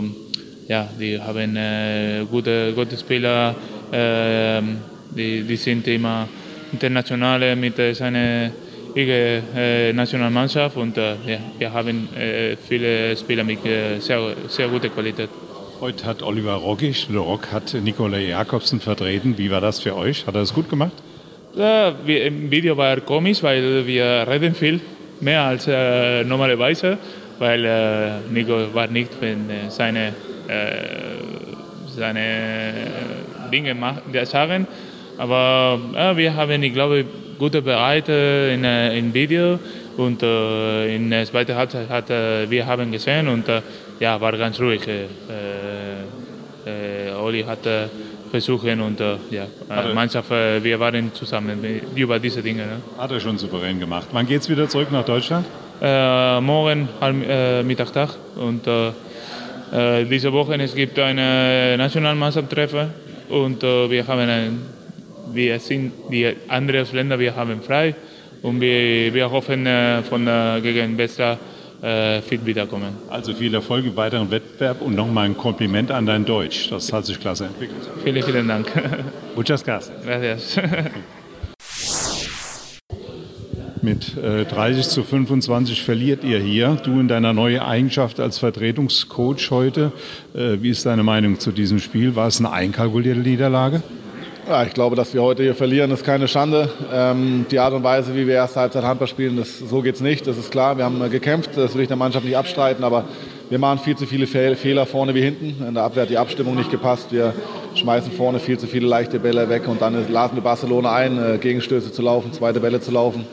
ja, 0.69 0.89
die 0.99 1.21
haben 1.21 1.57
äh, 1.57 2.25
gute, 2.31 2.73
gute 2.75 2.97
Spieler, 2.97 3.55
äh, 3.91 4.63
die, 5.15 5.43
die 5.43 5.57
sind 5.57 5.87
immer 5.89 6.29
internationale 6.73 7.55
mit 7.57 7.79
äh, 7.79 7.93
seiner 7.93 8.51
äh, 8.95 9.93
Nationalmannschaft 9.93 10.77
und 10.77 10.97
äh, 10.97 11.15
ja, 11.27 11.39
wir 11.59 11.73
haben 11.73 12.09
viele 12.69 13.17
Spieler 13.17 13.45
mit 13.45 13.61
sehr, 14.01 14.35
sehr 14.49 14.69
guter 14.69 14.89
Qualität. 14.89 15.29
Heute 15.81 16.05
hat 16.05 16.23
Oliver 16.23 16.55
Roggisch, 16.55 17.09
der 17.09 17.19
Rock 17.19 17.51
hat 17.53 17.75
Nikolai 17.75 18.29
Jakobsen 18.29 18.81
vertreten. 18.81 19.37
Wie 19.37 19.51
war 19.51 19.61
das 19.61 19.81
für 19.81 19.97
euch? 19.97 20.27
Hat 20.27 20.35
er 20.35 20.41
das 20.41 20.55
gut 20.55 20.69
gemacht? 20.71 20.93
Ja, 21.55 21.93
wir, 22.07 22.25
Im 22.25 22.51
Video 22.51 22.75
war 22.79 22.99
komisch, 23.03 23.43
weil 23.43 23.87
wir 23.87 24.27
reden 24.27 24.55
viel 24.55 24.81
mehr 25.21 25.43
als 25.43 25.67
äh, 25.69 26.25
normalerweise, 26.25 26.97
weil 27.39 27.65
äh, 27.67 28.33
Nico 28.33 28.73
war 28.73 28.87
nicht, 28.87 29.11
wenn 29.21 29.51
äh, 29.51 29.69
seine, 29.69 30.15
äh, 30.49 31.13
seine 31.95 32.73
Dinge 33.53 33.75
machen, 33.75 34.01
sagen. 34.25 34.67
Aber 35.19 35.79
wir 36.17 36.35
haben, 36.35 36.63
ich 36.63 36.73
glaube, 36.73 37.05
gute 37.39 37.61
Bereite 37.61 38.51
in, 38.55 38.65
äh, 38.65 38.97
in 38.97 39.13
Video 39.13 39.59
und 39.99 40.23
äh, 40.23 40.97
in 40.97 41.11
der 41.11 41.27
zweiten 41.27 41.55
Halbzeit 41.55 41.91
hat 41.91 42.09
wir 42.09 42.67
haben 42.67 42.91
gesehen 42.91 43.29
und 43.29 43.45
ja, 44.01 44.19
war 44.19 44.33
ganz 44.39 44.59
ruhig. 44.59 44.89
Oli 47.23 47.43
hat 47.43 47.67
versuchen 48.33 48.81
und 48.81 48.99
äh, 48.99 49.17
ja, 49.31 49.45
äh, 49.69 49.93
Mannschaft, 49.93 50.31
äh, 50.31 50.65
wir 50.65 50.81
waren 50.81 51.13
zusammen 51.13 51.63
über 51.95 52.19
diese 52.19 52.41
Dinge. 52.43 52.65
Ne? 52.67 52.77
Hat 52.97 53.11
er 53.13 53.21
schon 53.21 53.37
souverän 53.37 53.79
gemacht. 53.79 54.09
Wann 54.13 54.27
geht 54.27 54.41
es 54.41 54.49
wieder 54.49 54.67
zurück 54.69 54.91
nach 54.91 55.05
Deutschland? 55.05 55.45
Äh, 55.83 56.41
morgen 56.41 56.89
äh, 57.03 57.63
Mittagstag 57.63 58.09
und 58.37 58.67
äh, 58.67 58.89
äh, 59.73 60.07
diese 60.07 60.33
Woche 60.33 60.55
es 60.55 60.75
gibt 60.75 60.99
eine 60.99 61.77
Nationalmannschaft-Treffen 61.77 62.89
und 63.29 63.63
wir 63.63 64.07
haben 64.07 64.29
ein, 64.29 64.63
wir 65.33 65.59
sind 65.61 65.93
die 66.11 66.35
anderen 66.49 66.87
Länder, 66.93 67.19
wir 67.19 67.37
haben 67.37 67.61
frei 67.61 67.95
und 68.43 68.61
wir, 68.61 69.13
wir 69.13 69.31
hoffen 69.31 69.67
von 70.09 70.29
gegen 70.63 70.97
Bester 70.97 71.39
fit 71.83 72.47
wiederkommen. 72.47 72.97
Also 73.11 73.35
viel 73.35 73.53
Erfolg 73.53 73.85
im 73.85 73.97
weiteren 73.97 74.31
Wettbewerb 74.31 74.83
und 74.83 74.95
nochmal 74.95 75.27
ein 75.27 75.37
Kompliment 75.37 75.91
an 75.91 76.07
dein 76.07 76.25
Deutsch. 76.25 76.71
Das 76.71 76.93
hat 76.93 77.07
sich 77.07 77.19
klasse 77.19 77.47
entwickelt. 77.47 77.81
Vielen, 78.05 78.23
vielen 78.23 78.47
Dank. 78.49 78.71
Muchas 79.35 79.65
gracias. 79.65 79.93
Gracias. 80.05 80.59
Mit 83.83 84.17
äh, 84.17 84.45
30 84.45 84.89
zu 84.89 85.03
25 85.03 85.83
verliert 85.83 86.23
ihr 86.23 86.39
hier. 86.39 86.79
Du 86.85 87.01
in 87.01 87.09
deiner 87.09 87.33
neuen 87.33 87.59
Eigenschaft 87.59 88.21
als 88.21 88.39
Vertretungscoach 88.39 89.51
heute. 89.51 89.91
Äh, 90.35 90.59
wie 90.63 90.71
ist 90.71 90.87
deine 90.87 91.03
Meinung 91.03 91.41
zu 91.41 91.51
diesem 91.51 91.81
Spiel? 91.81 92.15
War 92.15 92.29
es 92.29 92.39
eine 92.39 92.53
einkalkulierte 92.53 93.21
Niederlage? 93.21 93.83
Ja, 94.49 94.65
ich 94.65 94.75
glaube, 94.75 94.97
dass 94.97 95.15
wir 95.15 95.23
heute 95.23 95.45
hier 95.45 95.55
verlieren, 95.55 95.93
ist 95.93 96.05
keine 96.05 96.27
Schande. 96.27 96.69
Ähm, 96.93 97.47
die 97.49 97.61
Art 97.61 97.75
und 97.75 97.85
Weise, 97.85 98.17
wie 98.17 98.27
wir 98.27 98.35
erste 98.35 98.59
Halbzeit 98.59 98.83
Handball 98.83 99.07
spielen, 99.07 99.37
das, 99.37 99.61
so 99.61 99.83
geht 99.83 99.95
es 99.95 100.01
nicht. 100.01 100.27
Das 100.27 100.37
ist 100.37 100.51
klar. 100.51 100.77
Wir 100.77 100.85
haben 100.85 101.01
äh, 101.01 101.09
gekämpft, 101.09 101.51
das 101.55 101.77
will 101.77 101.83
ich 101.83 101.89
der 101.89 101.97
Mannschaft 101.97 102.25
nicht 102.25 102.37
abstreiten, 102.37 102.83
aber 102.83 103.05
wir 103.51 103.61
machen 103.61 103.79
viel 103.79 103.97
zu 103.97 104.05
viele 104.05 104.27
Fehl 104.27 104.57
Fehler 104.57 104.85
vorne 104.85 105.15
wie 105.15 105.23
hinten. 105.23 105.65
In 105.65 105.75
der 105.75 105.85
Abwehr 105.85 106.03
hat 106.03 106.11
die 106.11 106.19
Abstimmung 106.19 106.57
nicht 106.57 106.73
gepasst. 106.73 107.13
Wir 107.13 107.33
schmeißen 107.77 108.11
vorne 108.11 108.41
viel 108.41 108.59
zu 108.59 108.67
viele 108.67 108.89
leichte 108.89 109.21
Bälle 109.21 109.49
weg 109.49 109.69
und 109.69 109.81
dann 109.81 110.13
laden 110.13 110.37
wir 110.37 110.43
Barcelona 110.43 110.93
ein, 110.93 111.35
äh, 111.35 111.39
Gegenstöße 111.39 111.93
zu 111.93 112.03
laufen, 112.03 112.33
zweite 112.33 112.59
Bälle 112.59 112.81
zu 112.81 112.91
laufen. 112.91 113.25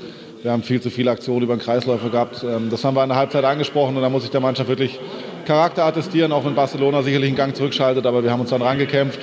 Wir 0.43 0.51
haben 0.51 0.61
viel 0.61 0.79
zu 0.79 0.91
viele 0.91 1.09
Aktionen 1.09 1.41
über 1.41 1.55
den 1.55 1.61
Kreisläufer 1.61 2.11
gehabt. 2.11 2.43
Ähm, 2.43 2.69
das 2.69 2.83
haben 2.83 2.95
wir 2.95 3.01
in 3.01 3.09
der 3.09 3.17
Halbzeit 3.17 3.45
angesprochen 3.45 3.95
und 3.95 4.03
da 4.03 4.09
muss 4.09 4.25
ich 4.25 4.29
der 4.29 4.41
Mannschaft 4.41 4.69
wirklich 4.69 4.99
Charakter 5.45 5.85
attestieren, 5.85 6.31
auch 6.31 6.45
wenn 6.45 6.53
Barcelona 6.53 7.01
sicherlich 7.01 7.29
einen 7.29 7.37
Gang 7.37 7.55
zurückschaltet, 7.55 8.05
aber 8.05 8.23
wir 8.23 8.31
haben 8.31 8.41
uns 8.41 8.51
dann 8.51 8.61
rangekämpft. 8.61 9.19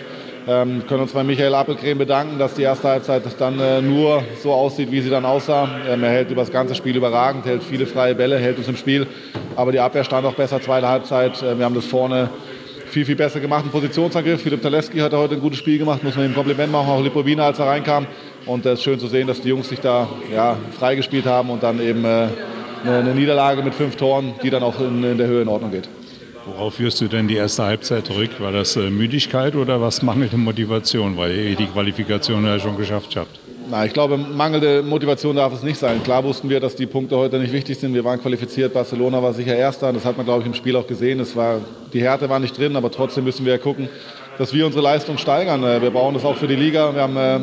Ähm, 0.49 0.87
können 0.87 1.03
uns 1.03 1.13
bei 1.13 1.25
Michael 1.25 1.55
Appelgren 1.55 1.99
bedanken, 1.99 2.39
dass 2.39 2.55
die 2.55 2.63
erste 2.63 2.87
Halbzeit 2.89 3.23
dann 3.39 3.59
äh, 3.59 3.83
nur 3.83 4.23
so 4.41 4.53
aussieht, 4.53 4.93
wie 4.93 5.01
sie 5.01 5.11
dann 5.11 5.25
aussah. 5.25 5.69
Ähm, 5.89 6.05
er 6.05 6.11
hält 6.11 6.31
über 6.31 6.43
das 6.43 6.53
ganze 6.53 6.77
Spiel 6.77 6.95
überragend, 6.95 7.45
hält 7.47 7.65
viele 7.65 7.85
freie 7.85 8.15
Bälle, 8.15 8.39
hält 8.39 8.57
uns 8.59 8.69
im 8.69 8.77
Spiel. 8.77 9.09
Aber 9.57 9.73
die 9.73 9.81
Abwehr 9.81 10.05
stand 10.05 10.25
auch 10.25 10.35
besser, 10.35 10.61
zweite 10.61 10.89
Halbzeit. 10.89 11.43
Äh, 11.43 11.59
wir 11.59 11.65
haben 11.65 11.75
das 11.75 11.87
vorne 11.87 12.31
viel, 12.87 13.05
viel 13.05 13.17
besser 13.17 13.41
gemacht 13.41 13.65
im 13.65 13.73
Positionsangriff. 13.73 14.41
Philipp 14.41 14.63
Taleski 14.63 14.99
hat 14.99 15.13
heute 15.13 15.35
ein 15.35 15.41
gutes 15.41 15.59
Spiel 15.59 15.79
gemacht, 15.79 16.05
muss 16.05 16.15
man 16.15 16.27
ihm 16.27 16.31
ein 16.31 16.35
Kompliment 16.35 16.71
machen, 16.71 16.89
auch 16.91 17.03
Lipowina, 17.03 17.47
als 17.47 17.59
er 17.59 17.67
reinkam. 17.67 18.07
Und 18.47 18.65
es 18.65 18.75
ist 18.75 18.85
schön 18.85 19.01
zu 19.01 19.09
sehen, 19.09 19.27
dass 19.27 19.41
die 19.41 19.49
Jungs 19.49 19.69
sich 19.69 19.81
da 19.81 20.09
ja, 20.33 20.57
freigespielt 20.79 21.27
haben 21.27 21.51
und 21.51 21.65
dann 21.65 21.81
eben 21.81 22.05
äh, 22.05 22.29
eine, 22.87 23.15
Niederlage 23.15 23.63
mit 23.63 23.75
fünf 23.75 23.97
Toren, 23.97 24.35
die 24.45 24.51
dann 24.51 24.63
auch 24.63 24.79
in, 24.79 25.03
in 25.03 25.19
der 25.19 25.27
Höhe 25.27 25.43
in 25.43 25.49
Ordnung 25.49 25.73
geht. 25.73 25.89
Worauf 26.47 26.75
führst 26.75 27.01
du 27.01 27.09
denn 27.09 27.27
die 27.27 27.35
erste 27.35 27.65
Halbzeit 27.65 28.07
zurück? 28.07 28.31
War 28.39 28.53
das 28.53 28.77
äh, 28.77 28.89
Müdigkeit 28.89 29.57
oder 29.57 29.81
was 29.81 30.03
mangelnde 30.03 30.37
Motivation, 30.37 31.17
weil 31.17 31.37
ihr 31.37 31.57
die 31.57 31.67
Qualifikation 31.67 32.45
ja 32.45 32.61
schon 32.61 32.77
geschafft 32.77 33.17
habt? 33.17 33.41
Na, 33.69 33.85
ich 33.85 33.93
glaube, 33.93 34.17
mangelnde 34.17 34.85
Motivation 34.85 35.35
darf 35.35 35.53
es 35.53 35.65
nicht 35.65 35.77
sein. 35.77 36.01
Klar 36.05 36.23
wussten 36.23 36.49
wir, 36.49 36.61
dass 36.61 36.77
die 36.77 36.87
Punkte 36.87 37.17
heute 37.17 37.41
nicht 37.41 37.53
wichtig 37.53 37.77
sind. 37.81 37.95
Wir 37.95 38.05
waren 38.05 38.21
qualifiziert. 38.21 38.73
Barcelona 38.73 39.21
war 39.21 39.33
sicher 39.33 39.57
Erster. 39.57 39.93
Das 39.93 40.05
hat 40.05 40.17
man, 40.17 40.25
glaube 40.25 40.43
ich, 40.43 40.47
im 40.47 40.55
Spiel 40.55 40.77
auch 40.77 40.87
gesehen. 40.87 41.19
Es 41.19 41.35
war, 41.35 41.59
die 41.93 42.01
Härte 42.01 42.29
war 42.29 42.39
nicht 42.39 42.57
drin, 42.57 42.77
aber 42.77 42.93
trotzdem 42.93 43.25
müssen 43.25 43.45
wir 43.45 43.59
gucken, 43.59 43.89
dass 44.39 44.55
wir 44.55 44.67
unsere 44.67 44.85
Leistung 44.85 45.19
steigern. 45.19 45.65
Äh, 45.65 45.83
wir 45.83 45.91
brauchen 45.91 46.15
das 46.15 46.25
auch 46.25 46.37
für 46.37 46.47
die 46.47 46.55
Liga. 46.55 46.95
Wir 46.95 47.03
haben 47.03 47.17
äh, 47.17 47.39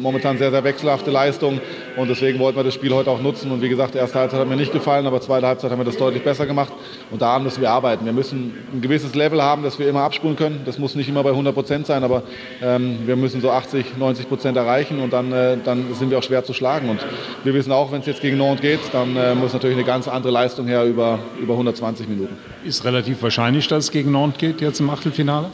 momentan 0.00 0.38
sehr, 0.38 0.50
sehr 0.50 0.64
wechselhafte 0.64 1.10
Leistungen. 1.10 1.60
Und 1.96 2.08
deswegen 2.08 2.38
wollten 2.38 2.58
wir 2.58 2.64
das 2.64 2.74
Spiel 2.74 2.92
heute 2.92 3.10
auch 3.10 3.22
nutzen. 3.22 3.50
Und 3.50 3.62
wie 3.62 3.70
gesagt, 3.70 3.94
die 3.94 3.98
erste 3.98 4.18
Halbzeit 4.18 4.40
hat 4.40 4.48
mir 4.48 4.56
nicht 4.56 4.72
gefallen, 4.72 5.06
aber 5.06 5.20
zweite 5.22 5.46
Halbzeit 5.46 5.70
haben 5.70 5.80
wir 5.80 5.84
das 5.84 5.96
deutlich 5.96 6.22
besser 6.22 6.44
gemacht. 6.44 6.72
Und 7.10 7.22
daran 7.22 7.42
müssen 7.42 7.62
wir 7.62 7.70
arbeiten. 7.70 8.04
Wir 8.04 8.12
müssen 8.12 8.52
ein 8.72 8.82
gewisses 8.82 9.14
Level 9.14 9.42
haben, 9.42 9.62
dass 9.62 9.78
wir 9.78 9.88
immer 9.88 10.02
abspulen 10.02 10.36
können. 10.36 10.60
Das 10.66 10.78
muss 10.78 10.94
nicht 10.94 11.08
immer 11.08 11.22
bei 11.22 11.30
100 11.30 11.54
Prozent 11.54 11.86
sein, 11.86 12.04
aber 12.04 12.22
ähm, 12.62 12.98
wir 13.06 13.16
müssen 13.16 13.40
so 13.40 13.50
80, 13.50 13.96
90 13.96 14.28
Prozent 14.28 14.58
erreichen 14.58 15.00
und 15.00 15.12
dann, 15.12 15.32
äh, 15.32 15.56
dann 15.64 15.94
sind 15.94 16.10
wir 16.10 16.18
auch 16.18 16.22
schwer 16.22 16.44
zu 16.44 16.52
schlagen. 16.52 16.90
Und 16.90 17.00
wir 17.44 17.54
wissen 17.54 17.72
auch, 17.72 17.90
wenn 17.92 18.00
es 18.00 18.06
jetzt 18.06 18.20
gegen 18.20 18.36
Nantes 18.36 18.60
geht, 18.60 18.80
dann 18.92 19.16
äh, 19.16 19.34
muss 19.34 19.54
natürlich 19.54 19.76
eine 19.76 19.86
ganz 19.86 20.06
andere 20.06 20.32
Leistung 20.32 20.66
her 20.66 20.84
über, 20.84 21.18
über 21.40 21.54
120 21.54 22.08
Minuten. 22.08 22.36
Ist 22.62 22.84
relativ 22.84 23.22
wahrscheinlich, 23.22 23.68
dass 23.68 23.84
es 23.84 23.90
gegen 23.90 24.12
Nantes 24.12 24.38
geht 24.38 24.60
jetzt 24.60 24.80
im 24.80 24.90
Achtelfinale? 24.90 25.46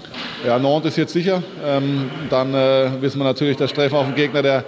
Ja, 0.44 0.58
Nantes 0.58 0.92
ist 0.92 0.96
jetzt 0.96 1.12
sicher. 1.12 1.40
Ähm, 1.64 2.10
dann 2.30 2.52
äh, 2.52 2.90
wissen 3.00 3.18
wir 3.20 3.24
natürlich, 3.24 3.56
dass 3.56 3.70
Streffen 3.70 3.96
auf 3.96 4.06
den 4.06 4.16
Gegner, 4.16 4.42
der 4.42 4.64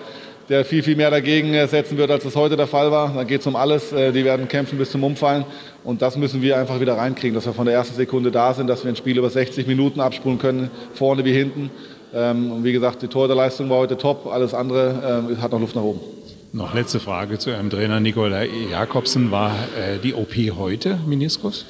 der 0.49 0.65
viel, 0.65 0.83
viel 0.83 0.97
mehr 0.97 1.11
dagegen 1.11 1.55
äh, 1.55 1.67
setzen 1.67 1.97
wird, 1.97 2.11
als 2.11 2.25
es 2.25 2.37
heute 2.37 2.57
der 2.57 2.67
Fall 2.67 2.91
war. 2.91 3.13
Da 3.15 3.25
geht 3.25 3.41
es 3.41 3.47
um 3.47 3.57
alles. 3.57 3.93
Äh, 3.93 4.13
die 4.13 4.25
werden 4.25 4.49
kämpfen 4.49 4.79
bis 4.79 4.91
zum 4.91 5.05
Umfallen. 5.05 5.45
Und 5.83 6.03
das 6.03 6.17
müssen 6.17 6.43
wir 6.43 6.59
einfach 6.59 6.81
wieder 6.81 6.97
reinkriegen, 6.97 7.35
dass 7.35 7.47
wir 7.47 7.53
von 7.53 7.67
der 7.67 7.75
ersten 7.75 7.95
Sekunde 7.95 8.31
da 8.31 8.53
sind, 8.55 8.67
dass 8.67 8.85
wir 8.85 8.91
ein 8.91 8.97
Spiel 8.97 9.19
über 9.19 9.31
60 9.31 9.67
Minuten 9.67 10.01
abspulen 10.01 10.39
können, 10.39 10.71
vorne 10.95 11.25
wie 11.25 11.33
hinten. 11.33 11.71
Ähm, 12.15 12.53
und 12.53 12.65
wie 12.65 12.73
gesagt, 12.73 13.03
die 13.03 13.09
Torhüterleistung 13.09 13.69
war 13.71 13.79
heute 13.79 13.97
top. 13.97 14.27
Alles 14.27 14.55
andere 14.55 15.25
ähm, 15.29 15.43
hat 15.43 15.53
noch 15.53 15.61
Luft 15.61 15.75
nach 15.75 15.83
oben. 15.83 16.01
Noch 16.53 16.73
letzte 16.75 17.01
Frage 17.01 17.39
zu 17.39 17.51
Ihrem 17.51 17.69
Trainer 17.69 17.99
Nikolai 17.99 18.49
Jakobsen. 18.71 19.31
War 19.31 19.51
äh, 19.77 19.99
die 19.99 20.15
OP 20.15 20.35
heute 20.57 20.99
Meniskus? 21.07 21.67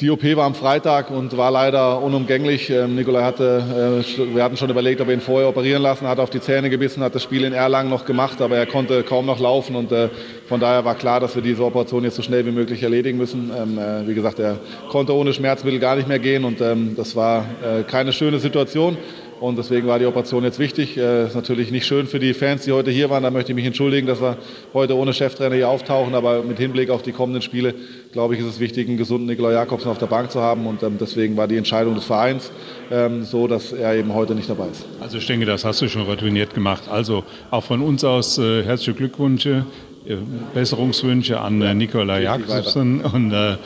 Die 0.00 0.08
OP 0.10 0.24
war 0.34 0.46
am 0.46 0.54
Freitag 0.54 1.10
und 1.10 1.36
war 1.36 1.50
leider 1.50 2.00
unumgänglich. 2.00 2.70
Ähm, 2.70 2.94
Nikolai 2.94 3.22
hatte, 3.22 4.02
äh, 4.08 4.34
wir 4.34 4.42
hatten 4.42 4.56
schon 4.56 4.70
überlegt, 4.70 5.02
ob 5.02 5.08
er 5.08 5.12
ihn 5.12 5.20
vorher 5.20 5.46
operieren 5.46 5.82
lassen, 5.82 6.08
hat 6.08 6.18
auf 6.18 6.30
die 6.30 6.40
Zähne 6.40 6.70
gebissen, 6.70 7.02
hat 7.02 7.14
das 7.14 7.22
Spiel 7.22 7.44
in 7.44 7.52
Erlangen 7.52 7.90
noch 7.90 8.06
gemacht, 8.06 8.40
aber 8.40 8.56
er 8.56 8.64
konnte 8.64 9.02
kaum 9.02 9.26
noch 9.26 9.38
laufen 9.38 9.76
und 9.76 9.92
äh, 9.92 10.08
von 10.48 10.58
daher 10.58 10.86
war 10.86 10.94
klar, 10.94 11.20
dass 11.20 11.34
wir 11.34 11.42
diese 11.42 11.62
Operation 11.62 12.02
jetzt 12.02 12.16
so 12.16 12.22
schnell 12.22 12.46
wie 12.46 12.50
möglich 12.50 12.82
erledigen 12.82 13.18
müssen. 13.18 13.50
Ähm, 13.54 13.78
äh, 13.78 14.08
wie 14.08 14.14
gesagt, 14.14 14.38
er 14.38 14.58
konnte 14.88 15.14
ohne 15.14 15.34
Schmerzmittel 15.34 15.78
gar 15.78 15.96
nicht 15.96 16.08
mehr 16.08 16.18
gehen 16.18 16.46
und 16.46 16.62
ähm, 16.62 16.94
das 16.96 17.14
war 17.14 17.44
keine 17.86 18.14
schöne 18.14 18.38
Situation. 18.38 18.96
Und 19.40 19.56
deswegen 19.56 19.86
war 19.86 19.98
die 19.98 20.04
Operation 20.04 20.44
jetzt 20.44 20.58
wichtig. 20.58 20.98
Äh, 20.98 21.26
ist 21.26 21.34
natürlich 21.34 21.70
nicht 21.70 21.86
schön 21.86 22.06
für 22.06 22.18
die 22.18 22.34
Fans, 22.34 22.64
die 22.64 22.72
heute 22.72 22.90
hier 22.90 23.08
waren. 23.08 23.22
Da 23.22 23.30
möchte 23.30 23.52
ich 23.52 23.56
mich 23.56 23.64
entschuldigen, 23.64 24.06
dass 24.06 24.20
wir 24.20 24.36
heute 24.74 24.96
ohne 24.96 25.14
Cheftrainer 25.14 25.56
hier 25.56 25.68
auftauchen. 25.68 26.14
Aber 26.14 26.42
mit 26.42 26.58
Hinblick 26.58 26.90
auf 26.90 27.02
die 27.02 27.12
kommenden 27.12 27.40
Spiele, 27.40 27.74
glaube 28.12 28.34
ich, 28.34 28.40
ist 28.40 28.46
es 28.46 28.60
wichtig, 28.60 28.86
einen 28.86 28.98
gesunden 28.98 29.26
Nikolai 29.26 29.52
Jakobsen 29.52 29.90
auf 29.90 29.98
der 29.98 30.06
Bank 30.06 30.30
zu 30.30 30.42
haben. 30.42 30.66
Und 30.66 30.82
ähm, 30.82 30.98
deswegen 31.00 31.36
war 31.38 31.48
die 31.48 31.56
Entscheidung 31.56 31.94
des 31.94 32.04
Vereins 32.04 32.52
ähm, 32.90 33.24
so, 33.24 33.48
dass 33.48 33.72
er 33.72 33.94
eben 33.94 34.12
heute 34.12 34.34
nicht 34.34 34.50
dabei 34.50 34.66
ist. 34.70 34.84
Also 35.00 35.16
ich 35.16 35.26
denke, 35.26 35.46
das 35.46 35.64
hast 35.64 35.80
du 35.80 35.88
schon 35.88 36.02
routiniert 36.02 36.52
gemacht. 36.52 36.82
Also 36.90 37.24
auch 37.50 37.64
von 37.64 37.80
uns 37.80 38.04
aus 38.04 38.36
äh, 38.36 38.62
herzliche 38.62 38.94
Glückwünsche. 38.94 39.64
Äh, 40.06 40.16
Besserungswünsche 40.54 41.40
an 41.40 41.60
äh, 41.62 41.74
Nikolai 41.74 42.22
Jakobsen 42.22 43.00
und 43.02 43.32
äh, 43.32 43.56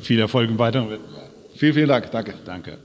viel 0.00 0.20
Erfolg 0.20 0.50
im 0.50 0.58
weiteren. 0.58 0.98
Vielen, 1.54 1.74
vielen 1.74 1.88
Dank. 1.88 2.10
Danke. 2.10 2.34
Danke. 2.44 2.78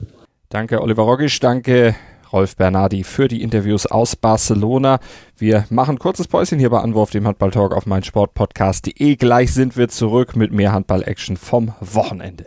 Danke, 0.48 0.80
Oliver 0.80 1.02
Rogisch. 1.02 1.38
Danke, 1.40 1.94
Rolf 2.32 2.56
Bernardi 2.56 3.04
für 3.04 3.28
die 3.28 3.42
Interviews 3.42 3.86
aus 3.86 4.16
Barcelona. 4.16 5.00
Wir 5.36 5.64
machen 5.70 5.96
ein 5.96 5.98
kurzes 5.98 6.28
Päuschen 6.28 6.58
hier 6.58 6.70
bei 6.70 6.80
Anwurf, 6.80 7.10
dem 7.10 7.26
Handball-Talk 7.26 7.74
auf 7.74 7.86
meinsportpodcast.de. 7.86 9.16
Gleich 9.16 9.52
sind 9.54 9.76
wir 9.76 9.88
zurück 9.88 10.36
mit 10.36 10.52
mehr 10.52 10.72
Handball-Action 10.72 11.36
vom 11.36 11.74
Wochenende. 11.80 12.46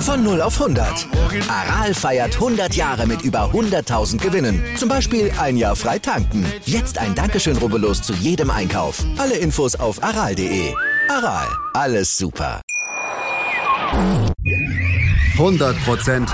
Von 0.00 0.24
0 0.24 0.40
auf 0.42 0.60
100. 0.60 1.06
Aral 1.48 1.94
feiert 1.94 2.34
100 2.34 2.74
Jahre 2.74 3.06
mit 3.06 3.22
über 3.22 3.50
100.000 3.52 4.18
Gewinnen. 4.18 4.62
Zum 4.76 4.88
Beispiel 4.88 5.30
ein 5.38 5.56
Jahr 5.56 5.76
frei 5.76 5.98
tanken. 5.98 6.44
Jetzt 6.64 6.98
ein 6.98 7.14
Dankeschön, 7.14 7.56
rubbellos 7.58 8.02
zu 8.02 8.12
jedem 8.14 8.50
Einkauf. 8.50 9.04
Alle 9.18 9.36
Infos 9.36 9.76
auf 9.76 10.02
aral.de. 10.02 10.74
Aral, 11.08 11.46
alles 11.74 12.16
super. 12.16 12.60
100% 15.36 16.28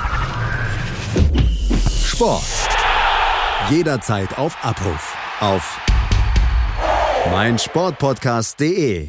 Sport. 2.07 2.43
Jederzeit 3.71 4.39
auf 4.39 4.57
Abruf. 4.63 5.15
Auf 5.41 5.79
meinsportpodcast.de. 7.31 9.09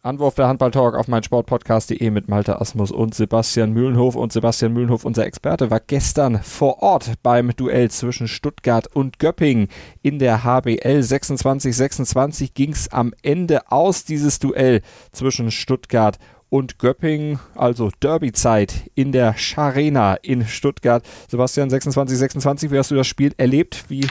Anwurf 0.00 0.36
der 0.36 0.46
Handball-Talk 0.46 0.94
auf 0.94 1.08
meinsportpodcast.de 1.08 2.10
mit 2.10 2.28
Malte 2.28 2.60
Asmus 2.60 2.92
und 2.92 3.16
Sebastian 3.16 3.72
Mühlenhof. 3.72 4.14
Und 4.14 4.32
Sebastian 4.32 4.72
Mühlenhof, 4.72 5.04
unser 5.04 5.26
Experte, 5.26 5.72
war 5.72 5.80
gestern 5.80 6.40
vor 6.40 6.82
Ort 6.84 7.14
beim 7.24 7.50
Duell 7.56 7.90
zwischen 7.90 8.28
Stuttgart 8.28 8.86
und 8.94 9.18
Göppingen 9.18 9.66
in 10.00 10.20
der 10.20 10.44
HBL 10.44 11.00
26-26 11.00 12.54
ging 12.54 12.70
es 12.70 12.92
am 12.92 13.12
Ende 13.22 13.72
aus, 13.72 14.04
dieses 14.04 14.38
Duell 14.38 14.82
zwischen 15.10 15.50
Stuttgart 15.50 16.18
und 16.48 16.78
Göppingen, 16.78 17.40
also 17.56 17.90
Derby-Zeit 18.00 18.90
in 18.94 19.10
der 19.10 19.36
Scharena 19.36 20.14
in 20.14 20.46
Stuttgart. 20.46 21.04
Sebastian, 21.28 21.70
26-26, 21.70 22.70
wie 22.70 22.78
hast 22.78 22.92
du 22.92 22.94
das 22.94 23.08
Spiel 23.08 23.34
erlebt? 23.36 23.86
Wie, 23.88 24.06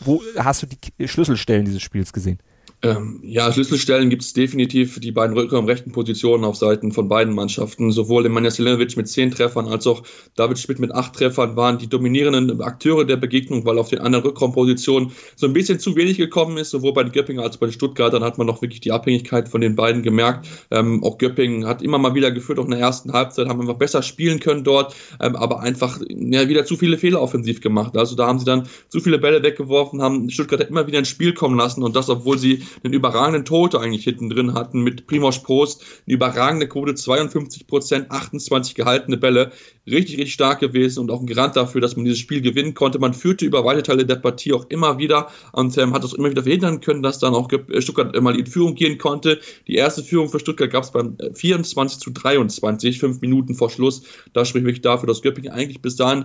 wo 0.00 0.22
hast 0.38 0.62
du 0.62 0.66
die 0.66 1.06
Schlüsselstellen 1.06 1.66
dieses 1.66 1.82
Spiels 1.82 2.14
gesehen? 2.14 2.38
Ähm, 2.80 3.18
ja, 3.24 3.52
Schlüsselstellen 3.52 4.08
gibt 4.08 4.22
es 4.22 4.32
definitiv 4.34 5.00
die 5.00 5.10
beiden 5.10 5.36
Rücker- 5.36 5.66
rechten 5.66 5.90
Positionen 5.90 6.44
auf 6.44 6.54
Seiten 6.54 6.92
von 6.92 7.08
beiden 7.08 7.34
Mannschaften. 7.34 7.90
Sowohl 7.90 8.22
Nemanja 8.22 8.52
Selenovic 8.52 8.96
mit 8.96 9.08
zehn 9.08 9.32
Treffern 9.32 9.66
als 9.66 9.84
auch 9.88 10.04
David 10.36 10.60
Schmidt 10.60 10.78
mit 10.78 10.94
acht 10.94 11.14
Treffern 11.14 11.56
waren 11.56 11.78
die 11.78 11.88
dominierenden 11.88 12.60
Akteure 12.60 13.04
der 13.04 13.16
Begegnung, 13.16 13.64
weil 13.64 13.78
auf 13.78 13.88
den 13.88 13.98
anderen 13.98 14.24
Rückraumpositionen 14.24 15.10
so 15.34 15.48
ein 15.48 15.52
bisschen 15.52 15.80
zu 15.80 15.96
wenig 15.96 16.18
gekommen 16.18 16.56
ist. 16.56 16.70
Sowohl 16.70 16.92
bei 16.92 17.02
den 17.02 17.10
Göppingen 17.10 17.42
als 17.42 17.56
bei 17.56 17.66
den 17.66 17.72
Stuttgartern 17.72 18.22
hat 18.22 18.38
man 18.38 18.46
noch 18.46 18.62
wirklich 18.62 18.80
die 18.80 18.92
Abhängigkeit 18.92 19.48
von 19.48 19.60
den 19.60 19.74
beiden 19.74 20.04
gemerkt. 20.04 20.46
Ähm, 20.70 21.02
auch 21.02 21.18
Göppingen 21.18 21.66
hat 21.66 21.82
immer 21.82 21.98
mal 21.98 22.14
wieder 22.14 22.30
geführt, 22.30 22.60
auch 22.60 22.64
in 22.64 22.70
der 22.70 22.80
ersten 22.80 23.12
Halbzeit, 23.12 23.48
haben 23.48 23.60
einfach 23.60 23.74
besser 23.74 24.02
spielen 24.02 24.38
können 24.38 24.62
dort, 24.62 24.94
ähm, 25.20 25.34
aber 25.34 25.60
einfach 25.60 25.98
ja, 26.08 26.48
wieder 26.48 26.64
zu 26.64 26.76
viele 26.76 26.96
Fehler 26.96 27.20
offensiv 27.20 27.60
gemacht. 27.60 27.96
Also 27.96 28.14
da 28.14 28.28
haben 28.28 28.38
sie 28.38 28.44
dann 28.44 28.68
zu 28.88 29.00
viele 29.00 29.18
Bälle 29.18 29.42
weggeworfen, 29.42 30.00
haben 30.00 30.30
Stuttgart 30.30 30.60
immer 30.70 30.86
wieder 30.86 31.00
ins 31.00 31.08
Spiel 31.08 31.34
kommen 31.34 31.58
lassen 31.58 31.82
und 31.82 31.96
das, 31.96 32.08
obwohl 32.08 32.38
sie 32.38 32.62
einen 32.82 32.94
überragenden 32.94 33.44
Tote 33.44 33.80
eigentlich 33.80 34.04
hinten 34.04 34.30
drin 34.30 34.54
hatten 34.54 34.82
mit 34.82 35.06
Primoz 35.06 35.42
Prost, 35.42 35.84
eine 36.06 36.14
überragende 36.14 36.68
Quote, 36.68 36.94
52 36.94 37.66
Prozent, 37.66 38.10
28 38.10 38.74
gehaltene 38.74 39.16
Bälle, 39.16 39.52
richtig, 39.86 40.18
richtig 40.18 40.34
stark 40.34 40.60
gewesen 40.60 41.00
und 41.00 41.10
auch 41.10 41.20
ein 41.20 41.26
Garant 41.26 41.56
dafür, 41.56 41.80
dass 41.80 41.96
man 41.96 42.04
dieses 42.04 42.20
Spiel 42.20 42.40
gewinnen 42.40 42.74
konnte. 42.74 42.98
Man 42.98 43.14
führte 43.14 43.44
über 43.44 43.64
weite 43.64 43.82
Teile 43.82 44.06
der 44.06 44.16
Partie 44.16 44.52
auch 44.52 44.66
immer 44.68 44.98
wieder 44.98 45.28
und 45.52 45.76
ähm, 45.78 45.94
hat 45.94 46.04
es 46.04 46.12
immer 46.12 46.30
wieder 46.30 46.42
verhindern 46.42 46.80
können, 46.80 47.02
dass 47.02 47.18
dann 47.18 47.34
auch 47.34 47.48
Stuttgart 47.78 48.20
mal 48.20 48.38
in 48.38 48.46
Führung 48.46 48.74
gehen 48.74 48.98
konnte. 48.98 49.40
Die 49.66 49.74
erste 49.74 50.02
Führung 50.02 50.28
für 50.28 50.40
Stuttgart 50.40 50.70
gab 50.70 50.84
es 50.84 50.90
beim 50.90 51.16
24 51.34 51.98
zu 51.98 52.10
23, 52.10 52.98
fünf 52.98 53.20
Minuten 53.20 53.54
vor 53.54 53.70
Schluss. 53.70 54.02
Das 54.32 54.48
spricht 54.48 54.64
wirklich 54.64 54.82
dafür, 54.82 55.06
dass 55.06 55.22
Göppingen 55.22 55.52
eigentlich 55.52 55.80
bis 55.80 55.96
dahin 55.96 56.24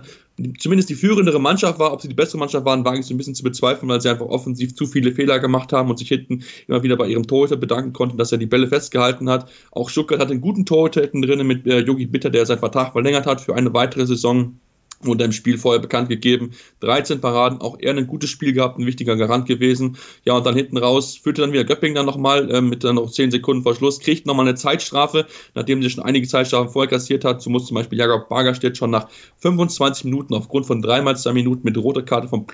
zumindest 0.58 0.90
die 0.90 0.94
führendere 0.94 1.40
Mannschaft 1.40 1.78
war. 1.78 1.92
Ob 1.92 2.02
sie 2.02 2.08
die 2.08 2.14
bessere 2.14 2.38
Mannschaft 2.38 2.64
waren, 2.64 2.84
war 2.84 2.96
ich 2.96 3.06
so 3.06 3.14
ein 3.14 3.18
bisschen 3.18 3.34
zu 3.34 3.44
bezweifeln, 3.44 3.88
weil 3.88 4.00
sie 4.00 4.08
einfach 4.08 4.26
offensiv 4.26 4.74
zu 4.74 4.86
viele 4.86 5.12
Fehler 5.12 5.38
gemacht 5.38 5.72
haben 5.72 5.90
und 5.90 5.98
sich 5.98 6.08
hinten 6.08 6.33
immer 6.66 6.82
wieder 6.82 6.96
bei 6.96 7.06
ihrem 7.06 7.26
Torhüter 7.26 7.56
bedanken 7.56 7.92
konnten, 7.92 8.18
dass 8.18 8.32
er 8.32 8.38
die 8.38 8.46
Bälle 8.46 8.68
festgehalten 8.68 9.28
hat. 9.28 9.48
Auch 9.70 9.90
Stuttgart 9.90 10.20
hat 10.20 10.30
einen 10.30 10.40
guten 10.40 10.66
Torhüter 10.66 11.02
hinten 11.02 11.22
drin 11.22 11.46
mit 11.46 11.66
äh, 11.66 11.80
Yogi 11.80 12.06
Bitter, 12.06 12.30
der 12.30 12.46
seinen 12.46 12.58
Vertrag 12.58 12.92
verlängert 12.92 13.26
hat 13.26 13.40
für 13.40 13.54
eine 13.54 13.72
weitere 13.74 14.06
Saison 14.06 14.58
wurde 15.06 15.24
im 15.24 15.32
Spiel 15.32 15.58
vorher 15.58 15.80
bekannt 15.80 16.08
gegeben. 16.08 16.52
13 16.80 17.20
Paraden, 17.20 17.60
auch 17.60 17.76
er 17.78 17.96
ein 17.96 18.06
gutes 18.06 18.30
Spiel 18.30 18.52
gehabt, 18.52 18.78
ein 18.78 18.86
wichtiger 18.86 19.16
Garant 19.16 19.46
gewesen. 19.46 19.96
Ja, 20.24 20.34
und 20.34 20.46
dann 20.46 20.54
hinten 20.54 20.76
raus 20.76 21.16
führte 21.16 21.42
dann 21.42 21.52
wieder 21.52 21.64
Göpping 21.64 21.94
dann 21.94 22.06
nochmal 22.06 22.50
äh, 22.50 22.60
mit 22.60 22.84
dann 22.84 22.96
noch 22.96 23.10
10 23.10 23.30
Sekunden 23.30 23.62
vor 23.62 23.74
Schluss, 23.74 24.00
kriegt 24.00 24.26
nochmal 24.26 24.46
eine 24.46 24.56
Zeitstrafe, 24.56 25.26
nachdem 25.54 25.82
sie 25.82 25.90
schon 25.90 26.04
einige 26.04 26.26
Zeitstrafen 26.26 26.70
vorher 26.70 26.90
kassiert 26.90 27.24
hat. 27.24 27.42
So 27.42 27.50
muss 27.50 27.66
zum 27.66 27.74
Beispiel 27.74 27.98
Jakob 27.98 28.28
Bargerstedt 28.28 28.76
schon 28.76 28.90
nach 28.90 29.08
25 29.38 30.04
Minuten 30.04 30.34
aufgrund 30.34 30.66
von 30.66 30.82
dreimal 30.82 31.16
zwei 31.16 31.32
Minuten 31.32 31.62
mit 31.64 31.76
roter 31.76 32.02
Karte 32.02 32.28
vom 32.28 32.46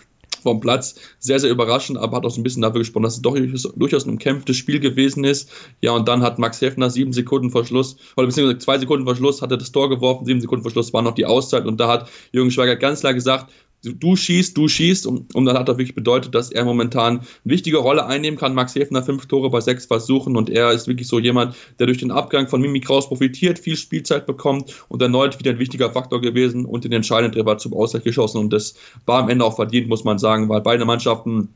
vom 0.42 0.60
Platz. 0.60 0.94
Sehr, 1.18 1.38
sehr 1.40 1.50
überraschend, 1.50 1.98
aber 1.98 2.18
hat 2.18 2.24
auch 2.24 2.30
so 2.30 2.40
ein 2.40 2.44
bisschen 2.44 2.62
dafür 2.62 2.80
gesprochen, 2.80 3.04
dass 3.04 3.16
es 3.16 3.22
doch 3.22 3.36
durchaus 3.76 4.04
ein 4.04 4.10
umkämpftes 4.10 4.56
Spiel 4.56 4.80
gewesen 4.80 5.24
ist. 5.24 5.50
Ja, 5.80 5.92
und 5.92 6.08
dann 6.08 6.22
hat 6.22 6.38
Max 6.38 6.60
Heffner 6.60 6.90
sieben 6.90 7.12
Sekunden 7.12 7.50
Verschluss, 7.50 7.96
oder 8.16 8.26
beziehungsweise 8.26 8.58
zwei 8.58 8.78
Sekunden 8.78 9.06
Verschluss, 9.06 9.42
hat 9.42 9.50
er 9.50 9.58
das 9.58 9.72
Tor 9.72 9.88
geworfen, 9.88 10.24
sieben 10.24 10.40
Sekunden 10.40 10.62
Verschluss 10.62 10.92
war 10.92 11.02
noch 11.02 11.14
die 11.14 11.26
Auszeit 11.26 11.66
und 11.66 11.78
da 11.78 11.88
hat 11.88 12.08
Jürgen 12.32 12.50
Schweiger 12.50 12.76
ganz 12.76 13.00
klar 13.00 13.14
gesagt, 13.14 13.52
du 13.82 14.16
schießt, 14.16 14.56
du 14.56 14.68
schießt 14.68 15.06
und, 15.06 15.34
und 15.34 15.44
dann 15.46 15.56
hat 15.56 15.68
er 15.68 15.78
wirklich 15.78 15.94
bedeutet, 15.94 16.34
dass 16.34 16.50
er 16.50 16.64
momentan 16.64 17.18
eine 17.18 17.26
wichtige 17.44 17.78
Rolle 17.78 18.06
einnehmen 18.06 18.38
kann. 18.38 18.54
Max 18.54 18.74
Hefner 18.74 19.02
fünf 19.02 19.26
Tore 19.26 19.50
bei 19.50 19.60
sechs 19.60 19.86
Versuchen 19.86 20.36
und 20.36 20.50
er 20.50 20.72
ist 20.72 20.86
wirklich 20.86 21.08
so 21.08 21.18
jemand, 21.18 21.54
der 21.78 21.86
durch 21.86 21.98
den 21.98 22.10
Abgang 22.10 22.48
von 22.48 22.60
Mimi 22.60 22.80
Kraus 22.80 23.08
profitiert, 23.08 23.58
viel 23.58 23.76
Spielzeit 23.76 24.26
bekommt 24.26 24.84
und 24.88 25.00
erneut 25.00 25.38
wieder 25.38 25.52
ein 25.52 25.58
wichtiger 25.58 25.90
Faktor 25.90 26.20
gewesen 26.20 26.64
und 26.64 26.84
den 26.84 26.92
entscheidenden 26.92 27.32
Treffer 27.32 27.58
zum 27.58 27.74
Ausgleich 27.74 28.04
geschossen 28.04 28.38
und 28.38 28.52
das 28.52 28.74
war 29.06 29.22
am 29.22 29.30
Ende 29.30 29.44
auch 29.44 29.56
verdient, 29.56 29.88
muss 29.88 30.04
man 30.04 30.18
sagen, 30.18 30.48
weil 30.48 30.60
beide 30.60 30.84
Mannschaften 30.84 31.48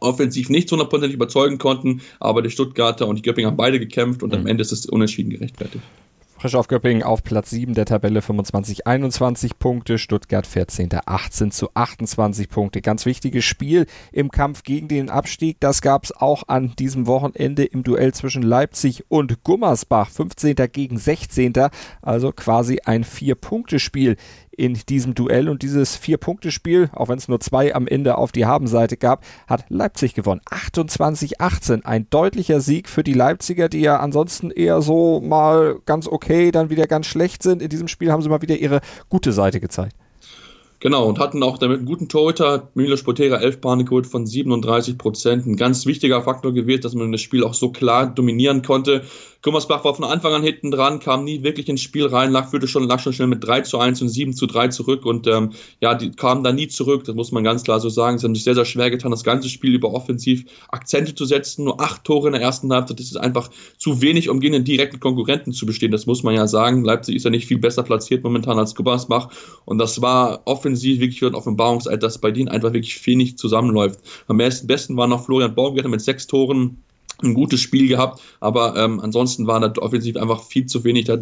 offensiv 0.00 0.48
nicht 0.48 0.70
hundertprozentig 0.70 1.14
überzeugen 1.14 1.58
konnten, 1.58 2.00
aber 2.20 2.42
die 2.42 2.50
Stuttgarter 2.50 3.06
und 3.06 3.16
die 3.16 3.22
Göppinger 3.22 3.48
haben 3.48 3.56
beide 3.56 3.78
gekämpft 3.78 4.22
und 4.22 4.32
mhm. 4.32 4.40
am 4.40 4.46
Ende 4.46 4.62
ist 4.62 4.72
es 4.72 4.86
unentschieden 4.86 5.30
gerechtfertigt. 5.30 5.82
Frisch 6.40 6.54
auf 6.54 6.68
Göppingen 6.68 7.02
auf 7.02 7.24
Platz 7.24 7.50
7 7.50 7.74
der 7.74 7.84
Tabelle 7.84 8.22
25, 8.22 8.86
21 8.86 9.58
Punkte. 9.58 9.98
Stuttgart 9.98 10.46
14. 10.46 10.88
18 11.04 11.50
zu 11.50 11.70
28 11.74 12.48
Punkte. 12.48 12.80
Ganz 12.80 13.06
wichtiges 13.06 13.44
Spiel 13.44 13.86
im 14.12 14.30
Kampf 14.30 14.62
gegen 14.62 14.86
den 14.86 15.10
Abstieg. 15.10 15.56
Das 15.58 15.82
gab 15.82 16.04
es 16.04 16.12
auch 16.12 16.44
an 16.46 16.74
diesem 16.78 17.08
Wochenende 17.08 17.64
im 17.64 17.82
Duell 17.82 18.14
zwischen 18.14 18.42
Leipzig 18.42 19.04
und 19.08 19.42
Gummersbach. 19.42 20.10
15. 20.10 20.54
gegen 20.70 20.96
16. 20.96 21.54
Also 22.02 22.30
quasi 22.30 22.78
ein 22.84 23.02
Vier-Punkte-Spiel 23.02 24.16
in 24.58 24.74
diesem 24.88 25.14
Duell. 25.14 25.48
Und 25.48 25.62
dieses 25.62 25.96
Vier-Punkte-Spiel, 25.96 26.90
auch 26.92 27.08
wenn 27.08 27.16
es 27.16 27.28
nur 27.28 27.40
zwei 27.40 27.74
am 27.74 27.86
Ende 27.86 28.18
auf 28.18 28.32
die 28.32 28.44
Habenseite 28.44 28.96
gab, 28.96 29.24
hat 29.46 29.64
Leipzig 29.68 30.14
gewonnen. 30.14 30.40
28-18. 30.50 31.84
Ein 31.84 32.08
deutlicher 32.10 32.60
Sieg 32.60 32.88
für 32.88 33.04
die 33.04 33.12
Leipziger, 33.14 33.68
die 33.68 33.80
ja 33.80 34.00
ansonsten 34.00 34.50
eher 34.50 34.82
so 34.82 35.20
mal 35.20 35.78
ganz 35.86 36.08
okay, 36.08 36.50
dann 36.50 36.70
wieder 36.70 36.86
ganz 36.86 37.06
schlecht 37.06 37.42
sind. 37.42 37.62
In 37.62 37.68
diesem 37.68 37.88
Spiel 37.88 38.10
haben 38.10 38.20
sie 38.20 38.28
mal 38.28 38.42
wieder 38.42 38.56
ihre 38.56 38.80
gute 39.08 39.32
Seite 39.32 39.60
gezeigt. 39.60 39.94
Genau, 40.80 41.08
und 41.08 41.18
hatten 41.18 41.42
auch 41.42 41.58
damit 41.58 41.78
einen 41.78 41.86
guten 41.86 42.08
Torhüter, 42.08 42.70
Milos 42.74 43.02
Potera, 43.02 43.38
11 43.38 43.60
Bahnen 43.60 43.84
geholt 43.84 44.06
von 44.06 44.26
37 44.26 44.96
Prozent. 44.96 45.44
Ein 45.44 45.56
ganz 45.56 45.86
wichtiger 45.86 46.22
Faktor 46.22 46.54
gewesen, 46.54 46.82
dass 46.82 46.94
man 46.94 47.10
das 47.10 47.20
Spiel 47.20 47.42
auch 47.42 47.54
so 47.54 47.72
klar 47.72 48.06
dominieren 48.06 48.62
konnte. 48.62 49.02
Gummersbach 49.40 49.84
war 49.84 49.94
von 49.94 50.04
Anfang 50.04 50.32
an 50.32 50.42
hinten 50.42 50.72
dran, 50.72 50.98
kam 50.98 51.22
nie 51.22 51.44
wirklich 51.44 51.68
ins 51.68 51.80
Spiel 51.80 52.06
rein, 52.06 52.32
lag, 52.32 52.50
führte 52.50 52.66
schon, 52.66 52.88
lag 52.88 52.98
schon 52.98 53.12
schnell 53.12 53.28
mit 53.28 53.46
3 53.46 53.60
zu 53.60 53.78
1 53.78 54.02
und 54.02 54.08
7 54.08 54.32
zu 54.34 54.46
3 54.46 54.68
zurück 54.68 55.06
und 55.06 55.28
ähm, 55.28 55.52
ja, 55.80 55.94
die 55.94 56.10
kamen 56.10 56.42
da 56.42 56.52
nie 56.52 56.66
zurück, 56.66 57.04
das 57.04 57.14
muss 57.14 57.30
man 57.30 57.44
ganz 57.44 57.62
klar 57.62 57.78
so 57.78 57.88
sagen. 57.88 58.18
Sie 58.18 58.26
haben 58.26 58.34
sich 58.34 58.42
sehr, 58.42 58.56
sehr 58.56 58.64
schwer 58.64 58.90
getan, 58.90 59.12
das 59.12 59.22
ganze 59.22 59.48
Spiel 59.48 59.74
über 59.74 59.94
offensiv 59.94 60.44
Akzente 60.70 61.14
zu 61.14 61.24
setzen. 61.24 61.64
Nur 61.64 61.80
acht 61.80 62.02
Tore 62.02 62.26
in 62.26 62.32
der 62.32 62.42
ersten 62.42 62.72
Halbzeit, 62.72 62.98
das 62.98 63.06
ist 63.06 63.16
einfach 63.16 63.48
zu 63.76 64.02
wenig, 64.02 64.28
um 64.28 64.40
gegen 64.40 64.54
den 64.54 64.64
direkten 64.64 64.98
Konkurrenten 64.98 65.52
zu 65.52 65.66
bestehen, 65.66 65.92
das 65.92 66.06
muss 66.06 66.24
man 66.24 66.34
ja 66.34 66.48
sagen. 66.48 66.84
Leipzig 66.84 67.14
ist 67.14 67.24
ja 67.24 67.30
nicht 67.30 67.46
viel 67.46 67.58
besser 67.58 67.84
platziert 67.84 68.24
momentan 68.24 68.58
als 68.58 68.74
Gummersbach 68.74 69.28
und 69.64 69.78
das 69.78 70.02
war 70.02 70.42
offensiv 70.46 70.67
wirklich 71.00 71.22
ein 71.24 71.34
Offenbarungseid, 71.34 72.02
dass 72.02 72.18
bei 72.18 72.30
denen 72.30 72.48
einfach 72.48 72.72
wirklich 72.72 72.94
nicht 73.16 73.38
zusammenläuft. 73.38 74.00
Am 74.26 74.38
besten 74.38 74.96
war 74.96 75.06
noch 75.06 75.24
Florian 75.24 75.54
Baumgartner 75.54 75.90
mit 75.90 76.00
sechs 76.00 76.26
Toren 76.26 76.82
ein 77.22 77.34
gutes 77.34 77.60
Spiel 77.60 77.88
gehabt, 77.88 78.20
aber 78.40 78.76
ähm, 78.76 79.00
ansonsten 79.00 79.46
war 79.46 79.60
da 79.60 79.72
offensiv 79.80 80.16
einfach 80.16 80.42
viel 80.42 80.66
zu 80.66 80.84
wenig. 80.84 81.06
Da 81.06 81.18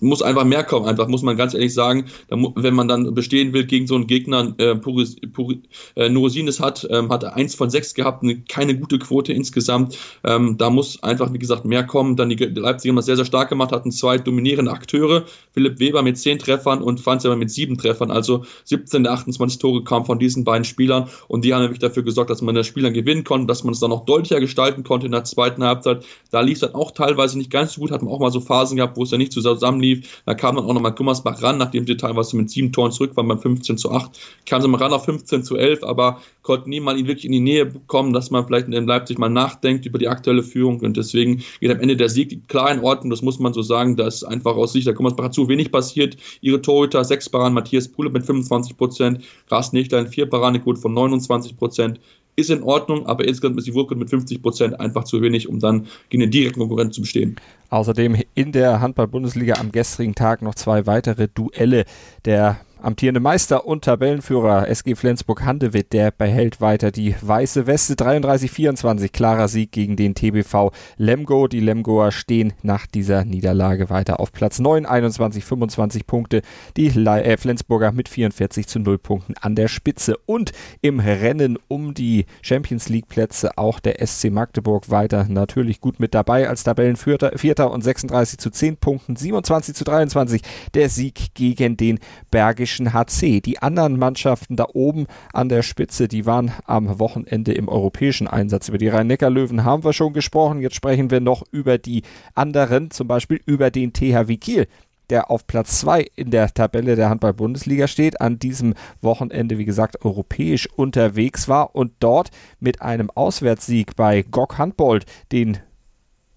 muss 0.00 0.22
einfach 0.22 0.44
mehr 0.44 0.64
kommen, 0.64 0.86
einfach 0.86 1.08
muss 1.08 1.22
man 1.22 1.36
ganz 1.36 1.54
ehrlich 1.54 1.72
sagen. 1.72 2.06
Wenn 2.28 2.74
man 2.74 2.88
dann 2.88 3.14
bestehen 3.14 3.52
will 3.52 3.64
gegen 3.64 3.86
so 3.86 3.94
einen 3.94 4.06
Gegner, 4.06 4.54
äh, 4.58 4.74
Puris, 4.76 5.16
Puris, 5.32 5.58
äh, 5.94 6.10
hat, 6.10 6.86
ähm, 6.90 7.10
hat 7.10 7.24
eins 7.24 7.54
von 7.54 7.70
sechs 7.70 7.94
gehabt, 7.94 8.22
eine, 8.22 8.40
keine 8.42 8.78
gute 8.78 8.98
Quote 8.98 9.32
insgesamt. 9.32 9.96
Ähm, 10.24 10.58
da 10.58 10.68
muss 10.68 11.02
einfach, 11.02 11.32
wie 11.32 11.38
gesagt, 11.38 11.64
mehr 11.64 11.84
kommen. 11.84 12.16
Dann 12.16 12.28
die, 12.28 12.36
Leipziger 12.36 12.92
haben 12.92 12.96
das 12.96 13.06
sehr, 13.06 13.16
sehr 13.16 13.24
stark 13.24 13.48
gemacht, 13.48 13.72
hatten 13.72 13.92
zwei 13.92 14.18
dominierende 14.18 14.70
Akteure. 14.70 15.24
Philipp 15.52 15.78
Weber 15.80 16.02
mit 16.02 16.18
zehn 16.18 16.38
Treffern 16.38 16.82
und 16.82 17.00
Franz 17.00 17.24
Weber 17.24 17.36
mit 17.36 17.50
sieben 17.50 17.78
Treffern. 17.78 18.10
Also 18.10 18.44
17 18.64 19.04
der 19.04 19.12
28 19.12 19.58
Tore 19.58 19.84
kamen 19.84 20.04
von 20.04 20.18
diesen 20.18 20.44
beiden 20.44 20.64
Spielern 20.64 21.08
und 21.28 21.44
die 21.44 21.54
haben 21.54 21.62
nämlich 21.62 21.78
dafür 21.78 22.02
gesorgt, 22.02 22.30
dass 22.30 22.42
man 22.42 22.54
das 22.54 22.66
Spiel 22.66 22.82
dann 22.82 22.94
gewinnen 22.94 23.24
konnte, 23.24 23.46
dass 23.46 23.64
man 23.64 23.72
es 23.72 23.80
dann 23.80 23.90
noch 23.90 24.04
deutlicher 24.04 24.40
gestalten 24.40 24.84
konnte 24.84 25.06
in 25.06 25.12
der 25.12 25.24
zweiten 25.30 25.64
Halbzeit. 25.64 26.04
Da 26.30 26.40
lief 26.40 26.54
es 26.54 26.60
dann 26.60 26.74
auch 26.74 26.90
teilweise 26.90 27.38
nicht 27.38 27.50
ganz 27.50 27.74
so 27.74 27.80
gut, 27.80 27.90
hatten 27.90 28.08
auch 28.08 28.20
mal 28.20 28.30
so 28.30 28.40
Phasen 28.40 28.76
gehabt, 28.76 28.96
wo 28.96 29.02
es 29.02 29.10
dann 29.10 29.18
nicht 29.18 29.32
zusammen 29.32 29.80
lief. 29.80 30.22
Da 30.26 30.34
kam 30.34 30.56
dann 30.56 30.64
auch 30.64 30.74
nochmal 30.74 30.92
Gummersbach 30.92 31.42
ran, 31.42 31.58
nachdem 31.58 31.86
sie 31.86 31.96
teilweise 31.96 32.36
mit 32.36 32.50
sieben 32.50 32.72
Toren 32.72 32.92
zurück 32.92 33.16
waren 33.16 33.28
beim 33.28 33.40
15 33.40 33.78
zu 33.78 33.90
8. 33.90 34.10
Kam 34.46 34.62
sie 34.62 34.68
mal 34.68 34.78
ran 34.78 34.92
auf 34.92 35.04
15 35.04 35.42
zu 35.44 35.56
11, 35.56 35.82
aber 35.82 36.20
konnten 36.42 36.70
nie 36.70 36.80
mal 36.80 36.98
ihn 36.98 37.06
wirklich 37.06 37.26
in 37.26 37.32
die 37.32 37.40
Nähe 37.40 37.66
bekommen, 37.66 38.12
dass 38.12 38.30
man 38.30 38.46
vielleicht 38.46 38.68
in 38.68 38.86
Leipzig 38.86 39.18
mal 39.18 39.28
nachdenkt 39.28 39.86
über 39.86 39.98
die 39.98 40.08
aktuelle 40.08 40.42
Führung 40.42 40.80
und 40.80 40.96
deswegen 40.96 41.42
geht 41.60 41.70
am 41.70 41.80
Ende 41.80 41.96
der 41.96 42.08
Sieg 42.08 42.48
klar 42.48 42.72
in 42.72 42.80
Ordnung, 42.80 43.10
das 43.10 43.22
muss 43.22 43.38
man 43.38 43.52
so 43.52 43.62
sagen, 43.62 43.96
da 43.96 44.06
ist 44.06 44.24
einfach 44.24 44.56
aus 44.56 44.72
Sicht 44.72 44.86
der 44.86 44.94
Gummersbacher 44.94 45.30
zu 45.30 45.48
wenig 45.48 45.70
passiert. 45.70 46.16
Ihre 46.40 46.62
Torhüter, 46.62 47.04
sechs 47.04 47.28
Baran, 47.28 47.54
Matthias 47.54 47.88
Puhle 47.88 48.10
mit 48.10 48.24
25 48.24 48.76
Prozent, 48.76 49.24
Ras 49.48 49.72
Nichtlein, 49.72 50.06
vier 50.06 50.28
Barane 50.28 50.60
gut 50.60 50.78
von 50.78 50.92
29 50.94 51.56
Prozent, 51.56 52.00
ist 52.36 52.50
in 52.50 52.62
Ordnung, 52.62 53.06
aber 53.06 53.26
insgesamt 53.26 53.58
ist 53.58 53.66
die 53.66 53.74
Wurfquote 53.74 53.98
mit 53.98 54.10
50 54.10 54.42
Prozent 54.42 54.80
einfach 54.80 55.04
zu 55.04 55.20
wenig, 55.22 55.48
um 55.48 55.58
dann 55.58 55.86
gegen 56.08 56.22
den 56.22 56.30
direkten 56.30 56.60
Konkurrenten 56.60 56.92
zu 56.92 57.00
bestehen. 57.02 57.36
Außerdem 57.70 58.16
in 58.34 58.52
der 58.52 58.80
Handball-Bundesliga 58.80 59.54
am 59.54 59.72
gestrigen 59.72 60.14
Tag 60.14 60.42
noch 60.42 60.54
zwei 60.54 60.86
weitere 60.86 61.28
Duelle. 61.28 61.84
Der 62.24 62.60
amtierende 62.82 63.20
Meister 63.20 63.66
und 63.66 63.84
Tabellenführer 63.84 64.68
SG 64.68 64.94
Flensburg-Handewitt, 64.94 65.92
der 65.92 66.10
behält 66.10 66.60
weiter 66.60 66.90
die 66.90 67.14
weiße 67.20 67.66
Weste. 67.66 67.94
33-24, 67.94 69.10
klarer 69.10 69.48
Sieg 69.48 69.72
gegen 69.72 69.96
den 69.96 70.14
TBV 70.14 70.72
Lemgo. 70.96 71.48
Die 71.48 71.60
Lemgoer 71.60 72.12
stehen 72.12 72.52
nach 72.62 72.86
dieser 72.86 73.24
Niederlage 73.24 73.90
weiter 73.90 74.20
auf 74.20 74.32
Platz 74.32 74.58
9, 74.58 74.86
21-25 74.86 76.06
Punkte. 76.06 76.42
Die 76.76 76.86
äh, 76.86 77.36
Flensburger 77.36 77.92
mit 77.92 78.08
44 78.08 78.66
zu 78.66 78.78
0 78.78 78.98
Punkten 78.98 79.34
an 79.40 79.54
der 79.54 79.68
Spitze. 79.68 80.16
Und 80.26 80.52
im 80.80 81.00
Rennen 81.00 81.58
um 81.68 81.94
die 81.94 82.24
Champions 82.40 82.88
League 82.88 83.08
Plätze 83.08 83.58
auch 83.58 83.80
der 83.80 84.06
SC 84.06 84.30
Magdeburg 84.30 84.90
weiter 84.90 85.26
natürlich 85.28 85.80
gut 85.80 86.00
mit 86.00 86.14
dabei 86.14 86.48
als 86.48 86.64
Tabellenvierter 86.64 87.32
Vierter 87.36 87.70
und 87.70 87.82
36 87.82 88.38
zu 88.38 88.50
10 88.50 88.78
Punkten, 88.78 89.16
27 89.16 89.74
zu 89.74 89.84
23 89.84 90.40
der 90.74 90.88
Sieg 90.88 91.34
gegen 91.34 91.76
den 91.76 91.98
Bergischen 92.30 92.69
Bayerischen 92.70 92.92
HC. 92.92 93.40
Die 93.40 93.60
anderen 93.60 93.98
Mannschaften 93.98 94.54
da 94.54 94.66
oben 94.72 95.06
an 95.32 95.48
der 95.48 95.62
Spitze, 95.62 96.06
die 96.06 96.24
waren 96.24 96.52
am 96.66 97.00
Wochenende 97.00 97.52
im 97.52 97.68
europäischen 97.68 98.28
Einsatz. 98.28 98.68
Über 98.68 98.78
die 98.78 98.88
Rhein-Neckar-Löwen 98.88 99.64
haben 99.64 99.82
wir 99.82 99.92
schon 99.92 100.12
gesprochen. 100.12 100.60
Jetzt 100.60 100.76
sprechen 100.76 101.10
wir 101.10 101.20
noch 101.20 101.42
über 101.50 101.78
die 101.78 102.02
anderen, 102.34 102.92
zum 102.92 103.08
Beispiel 103.08 103.40
über 103.44 103.70
den 103.70 103.92
THW 103.92 104.36
Kiel 104.36 104.66
der 105.08 105.28
auf 105.28 105.44
Platz 105.48 105.80
2 105.80 106.06
in 106.14 106.30
der 106.30 106.54
Tabelle 106.54 106.94
der 106.94 107.10
Handball-Bundesliga 107.10 107.88
steht, 107.88 108.20
an 108.20 108.38
diesem 108.38 108.74
Wochenende, 109.02 109.58
wie 109.58 109.64
gesagt, 109.64 110.04
europäisch 110.04 110.68
unterwegs 110.76 111.48
war 111.48 111.74
und 111.74 111.94
dort 111.98 112.30
mit 112.60 112.80
einem 112.80 113.10
Auswärtssieg 113.10 113.96
bei 113.96 114.22
GOG 114.22 114.58
Handbold 114.58 115.06
den 115.32 115.58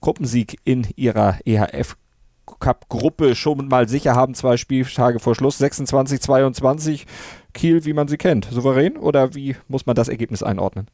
Gruppensieg 0.02 0.58
in 0.64 0.88
ihrer 0.96 1.38
EHF 1.46 1.98
Cup-Gruppe 2.46 3.36
schon 3.36 3.68
mal 3.68 3.88
sicher 3.88 4.16
haben, 4.16 4.34
zwei 4.34 4.58
Spieltage 4.58 5.20
vor 5.20 5.36
Schluss, 5.36 5.58
26, 5.58 6.22
22. 6.22 7.06
Kiel, 7.54 7.86
wie 7.86 7.94
man 7.94 8.08
sie 8.08 8.18
kennt. 8.18 8.46
Souverän 8.46 8.98
oder 8.98 9.36
wie 9.36 9.56
muss 9.68 9.86
man 9.86 9.96
das 9.96 10.10
Ergebnis 10.10 10.44
einordnen? 10.44 10.88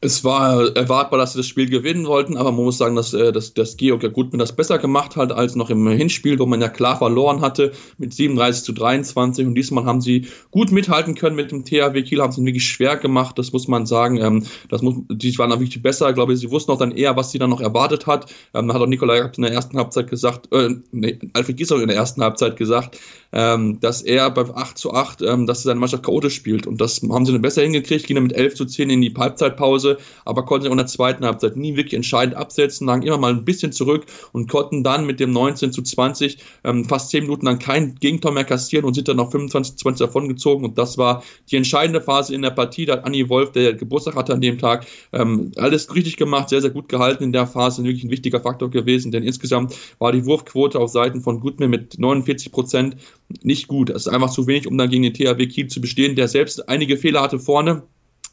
Es 0.00 0.22
war 0.22 0.76
erwartbar, 0.76 1.18
dass 1.18 1.32
sie 1.32 1.40
das 1.40 1.48
Spiel 1.48 1.68
gewinnen 1.68 2.06
wollten, 2.06 2.36
aber 2.36 2.52
man 2.52 2.64
muss 2.64 2.78
sagen, 2.78 2.94
dass, 2.94 3.14
äh, 3.14 3.32
dass, 3.32 3.54
dass 3.54 3.76
Georg 3.76 4.04
ja 4.04 4.08
gut 4.08 4.30
mit 4.30 4.40
das 4.40 4.54
besser 4.54 4.78
gemacht 4.78 5.16
hat 5.16 5.32
als 5.32 5.56
noch 5.56 5.70
im 5.70 5.88
Hinspiel, 5.88 6.38
wo 6.38 6.46
man 6.46 6.60
ja 6.60 6.68
klar 6.68 6.96
verloren 6.98 7.40
hatte 7.40 7.72
mit 7.98 8.14
37 8.14 8.62
zu 8.62 8.72
23 8.72 9.44
und 9.44 9.56
diesmal 9.56 9.86
haben 9.86 10.00
sie 10.00 10.28
gut 10.52 10.70
mithalten 10.70 11.16
können 11.16 11.34
mit 11.34 11.50
dem 11.50 11.64
THW 11.64 12.00
Kiel, 12.02 12.22
haben 12.22 12.32
sie 12.32 12.44
wirklich 12.44 12.66
schwer 12.66 12.96
gemacht, 12.96 13.38
das 13.40 13.52
muss 13.52 13.66
man 13.66 13.86
sagen. 13.86 14.18
Ähm, 14.18 14.44
das 14.68 14.82
muss, 14.82 14.94
die 15.10 15.36
waren 15.36 15.50
dann 15.50 15.58
wirklich 15.58 15.82
besser, 15.82 16.12
glaube 16.12 16.32
ich, 16.32 16.38
sie 16.38 16.52
wussten 16.52 16.70
auch 16.70 16.78
dann 16.78 16.92
eher, 16.92 17.16
was 17.16 17.32
sie 17.32 17.40
dann 17.40 17.50
noch 17.50 17.60
erwartet 17.60 18.06
hat. 18.06 18.32
Ähm, 18.54 18.68
da 18.68 18.74
hat 18.74 18.82
auch 18.82 18.86
Nikolai 18.86 19.18
in 19.36 19.42
der 19.42 19.52
ersten 19.52 19.78
Halbzeit 19.78 20.08
gesagt, 20.08 20.52
äh, 20.52 20.76
nee, 20.92 21.18
Alfred 21.32 21.56
Giesler 21.56 21.80
in 21.80 21.88
der 21.88 21.96
ersten 21.96 22.22
Halbzeit 22.22 22.56
gesagt, 22.56 22.98
ähm, 23.32 23.80
dass 23.80 24.02
er 24.02 24.30
bei 24.30 24.42
8 24.42 24.78
zu 24.78 24.92
8, 24.92 25.22
ähm, 25.22 25.46
dass 25.46 25.62
seine 25.62 25.80
Mannschaft 25.80 26.04
chaotisch 26.04 26.34
spielt. 26.34 26.66
Und 26.66 26.80
das 26.80 27.00
haben 27.02 27.26
sie 27.26 27.32
dann 27.32 27.42
besser 27.42 27.62
hingekriegt, 27.62 28.06
gingen 28.06 28.16
dann 28.16 28.24
mit 28.28 28.36
11 28.36 28.54
zu 28.54 28.64
10 28.64 28.90
in 28.90 29.00
die 29.00 29.14
Halbzeitpause, 29.16 29.87
aber 30.24 30.44
konnten 30.44 30.64
sich 30.64 30.70
in 30.70 30.76
der 30.76 30.86
zweiten 30.86 31.24
Halbzeit 31.24 31.56
nie 31.56 31.76
wirklich 31.76 31.94
entscheidend 31.94 32.36
absetzen, 32.36 32.86
lagen 32.86 33.02
immer 33.02 33.18
mal 33.18 33.32
ein 33.32 33.44
bisschen 33.44 33.72
zurück 33.72 34.04
und 34.32 34.48
konnten 34.48 34.84
dann 34.84 35.06
mit 35.06 35.20
dem 35.20 35.32
19 35.32 35.72
zu 35.72 35.82
20 35.82 36.38
ähm, 36.64 36.84
fast 36.84 37.10
10 37.10 37.24
Minuten 37.24 37.46
lang 37.46 37.58
kein 37.58 37.94
Gegentor 37.96 38.32
mehr 38.32 38.44
kassieren 38.44 38.84
und 38.84 38.94
sind 38.94 39.08
dann 39.08 39.16
noch 39.16 39.30
25 39.30 39.76
zu 39.76 39.82
20 39.84 40.06
davon 40.06 40.28
gezogen. 40.28 40.64
Und 40.64 40.78
das 40.78 40.98
war 40.98 41.22
die 41.50 41.56
entscheidende 41.56 42.00
Phase 42.00 42.34
in 42.34 42.42
der 42.42 42.50
Partie. 42.50 42.86
Da 42.86 42.94
hat 42.94 43.04
Anni 43.04 43.28
Wolf, 43.28 43.52
der 43.52 43.74
Geburtstag 43.74 44.16
hatte 44.16 44.32
an 44.32 44.40
dem 44.40 44.58
Tag, 44.58 44.86
ähm, 45.12 45.52
alles 45.56 45.94
richtig 45.94 46.16
gemacht, 46.16 46.48
sehr, 46.48 46.60
sehr 46.60 46.70
gut 46.70 46.88
gehalten 46.88 47.24
in 47.24 47.32
der 47.32 47.46
Phase, 47.46 47.84
wirklich 47.84 48.04
ein 48.04 48.10
wichtiger 48.10 48.40
Faktor 48.40 48.70
gewesen, 48.70 49.12
denn 49.12 49.22
insgesamt 49.22 49.74
war 49.98 50.12
die 50.12 50.24
Wurfquote 50.26 50.78
auf 50.78 50.90
Seiten 50.90 51.20
von 51.20 51.40
Goodman 51.40 51.70
mit 51.70 51.98
49 51.98 52.52
Prozent 52.52 52.96
nicht 53.42 53.68
gut. 53.68 53.90
Es 53.90 54.06
ist 54.06 54.08
einfach 54.08 54.30
zu 54.30 54.46
wenig, 54.46 54.66
um 54.66 54.76
dann 54.78 54.90
gegen 54.90 55.02
den 55.02 55.14
THW 55.14 55.46
Kiel 55.46 55.68
zu 55.68 55.80
bestehen, 55.80 56.16
der 56.16 56.28
selbst 56.28 56.68
einige 56.68 56.96
Fehler 56.96 57.22
hatte 57.22 57.38
vorne 57.38 57.82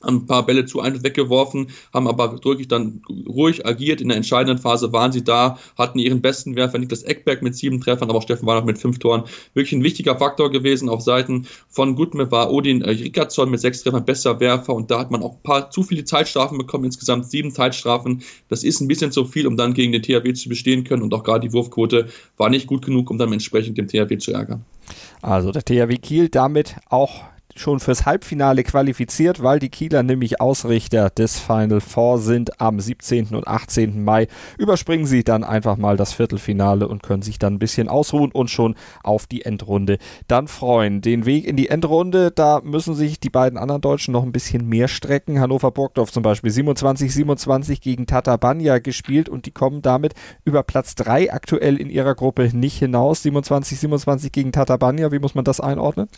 ein 0.01 0.25
paar 0.25 0.45
Bälle 0.45 0.65
zu 0.65 0.81
einfach 0.81 1.03
weggeworfen, 1.03 1.67
haben 1.93 2.07
aber 2.07 2.43
wirklich 2.43 2.67
dann 2.67 3.01
ruhig 3.27 3.65
agiert. 3.65 4.01
In 4.01 4.09
der 4.09 4.17
entscheidenden 4.17 4.61
Phase 4.61 4.93
waren 4.93 5.11
sie 5.11 5.23
da, 5.23 5.57
hatten 5.77 5.99
ihren 5.99 6.21
besten 6.21 6.55
Werfer 6.55 6.77
Niklas 6.77 7.03
Eckberg 7.03 7.41
mit 7.41 7.55
sieben 7.55 7.81
Treffern, 7.81 8.09
aber 8.09 8.19
auch 8.19 8.23
Steffen 8.23 8.47
Warnock 8.47 8.65
mit 8.65 8.77
fünf 8.77 8.99
Toren. 8.99 9.23
Wirklich 9.53 9.73
ein 9.73 9.83
wichtiger 9.83 10.17
Faktor 10.17 10.51
gewesen. 10.51 10.89
Auf 10.89 11.01
Seiten 11.01 11.47
von 11.69 11.95
Gutme 11.95 12.31
war 12.31 12.51
Odin 12.51 12.81
äh, 12.81 12.95
mit 13.45 13.59
sechs 13.59 13.81
Treffern 13.81 14.05
besser 14.05 14.39
Werfer 14.39 14.73
und 14.73 14.91
da 14.91 14.99
hat 14.99 15.11
man 15.11 15.23
auch 15.23 15.33
ein 15.33 15.43
paar 15.43 15.71
zu 15.71 15.83
viele 15.83 16.03
Zeitstrafen 16.03 16.57
bekommen, 16.57 16.85
insgesamt 16.85 17.29
sieben 17.29 17.51
Zeitstrafen. 17.51 18.23
Das 18.49 18.63
ist 18.63 18.81
ein 18.81 18.87
bisschen 18.87 19.11
zu 19.11 19.25
viel, 19.25 19.47
um 19.47 19.57
dann 19.57 19.73
gegen 19.73 19.91
den 19.91 20.01
THW 20.01 20.33
zu 20.33 20.49
bestehen 20.49 20.83
können 20.83 21.03
und 21.03 21.13
auch 21.13 21.23
gerade 21.23 21.47
die 21.47 21.53
Wurfquote 21.53 22.07
war 22.37 22.49
nicht 22.49 22.67
gut 22.67 22.85
genug, 22.85 23.09
um 23.09 23.17
dann 23.17 23.31
entsprechend 23.33 23.77
dem 23.77 23.87
THW 23.87 24.17
zu 24.17 24.31
ärgern. 24.31 24.63
Also 25.21 25.51
der 25.51 25.63
THW 25.63 25.97
Kiel 25.97 26.29
damit 26.29 26.75
auch 26.89 27.23
schon 27.55 27.79
fürs 27.79 28.05
Halbfinale 28.05 28.63
qualifiziert, 28.63 29.41
weil 29.41 29.59
die 29.59 29.69
Kieler 29.69 30.03
nämlich 30.03 30.41
Ausrichter 30.41 31.09
des 31.09 31.39
Final 31.39 31.79
Four 31.79 32.19
sind 32.19 32.59
am 32.59 32.79
17. 32.79 33.33
und 33.33 33.47
18. 33.47 34.03
Mai. 34.03 34.27
Überspringen 34.57 35.05
sie 35.05 35.23
dann 35.23 35.43
einfach 35.43 35.77
mal 35.77 35.95
das 35.95 36.13
Viertelfinale 36.13 36.87
und 36.87 37.01
können 37.01 37.21
sich 37.21 37.39
dann 37.39 37.55
ein 37.55 37.59
bisschen 37.59 37.87
ausruhen 37.87 38.31
und 38.31 38.49
schon 38.49 38.75
auf 39.03 39.25
die 39.25 39.43
Endrunde 39.43 39.97
dann 40.27 40.47
freuen. 40.47 41.01
Den 41.01 41.25
Weg 41.25 41.45
in 41.45 41.55
die 41.55 41.69
Endrunde, 41.69 42.31
da 42.31 42.61
müssen 42.63 42.93
sich 42.93 43.19
die 43.19 43.29
beiden 43.29 43.57
anderen 43.57 43.81
Deutschen 43.81 44.11
noch 44.11 44.23
ein 44.23 44.33
bisschen 44.33 44.67
mehr 44.67 44.89
strecken. 44.89 45.39
Hannover 45.39 45.71
Burgdorf 45.71 46.11
zum 46.11 46.23
Beispiel 46.23 46.51
27-27 46.51 47.81
gegen 47.81 48.05
Tatabanya 48.05 48.79
gespielt 48.79 49.29
und 49.29 49.45
die 49.45 49.51
kommen 49.51 49.81
damit 49.81 50.13
über 50.43 50.63
Platz 50.63 50.95
3 50.95 51.31
aktuell 51.31 51.77
in 51.77 51.89
ihrer 51.89 52.15
Gruppe 52.15 52.49
nicht 52.53 52.77
hinaus. 52.77 53.23
27-27 53.23 54.31
gegen 54.31 54.51
Tatabanya, 54.51 55.11
wie 55.13 55.19
muss 55.19 55.35
man 55.35 55.45
das 55.45 55.61
einordnen? 55.61 56.09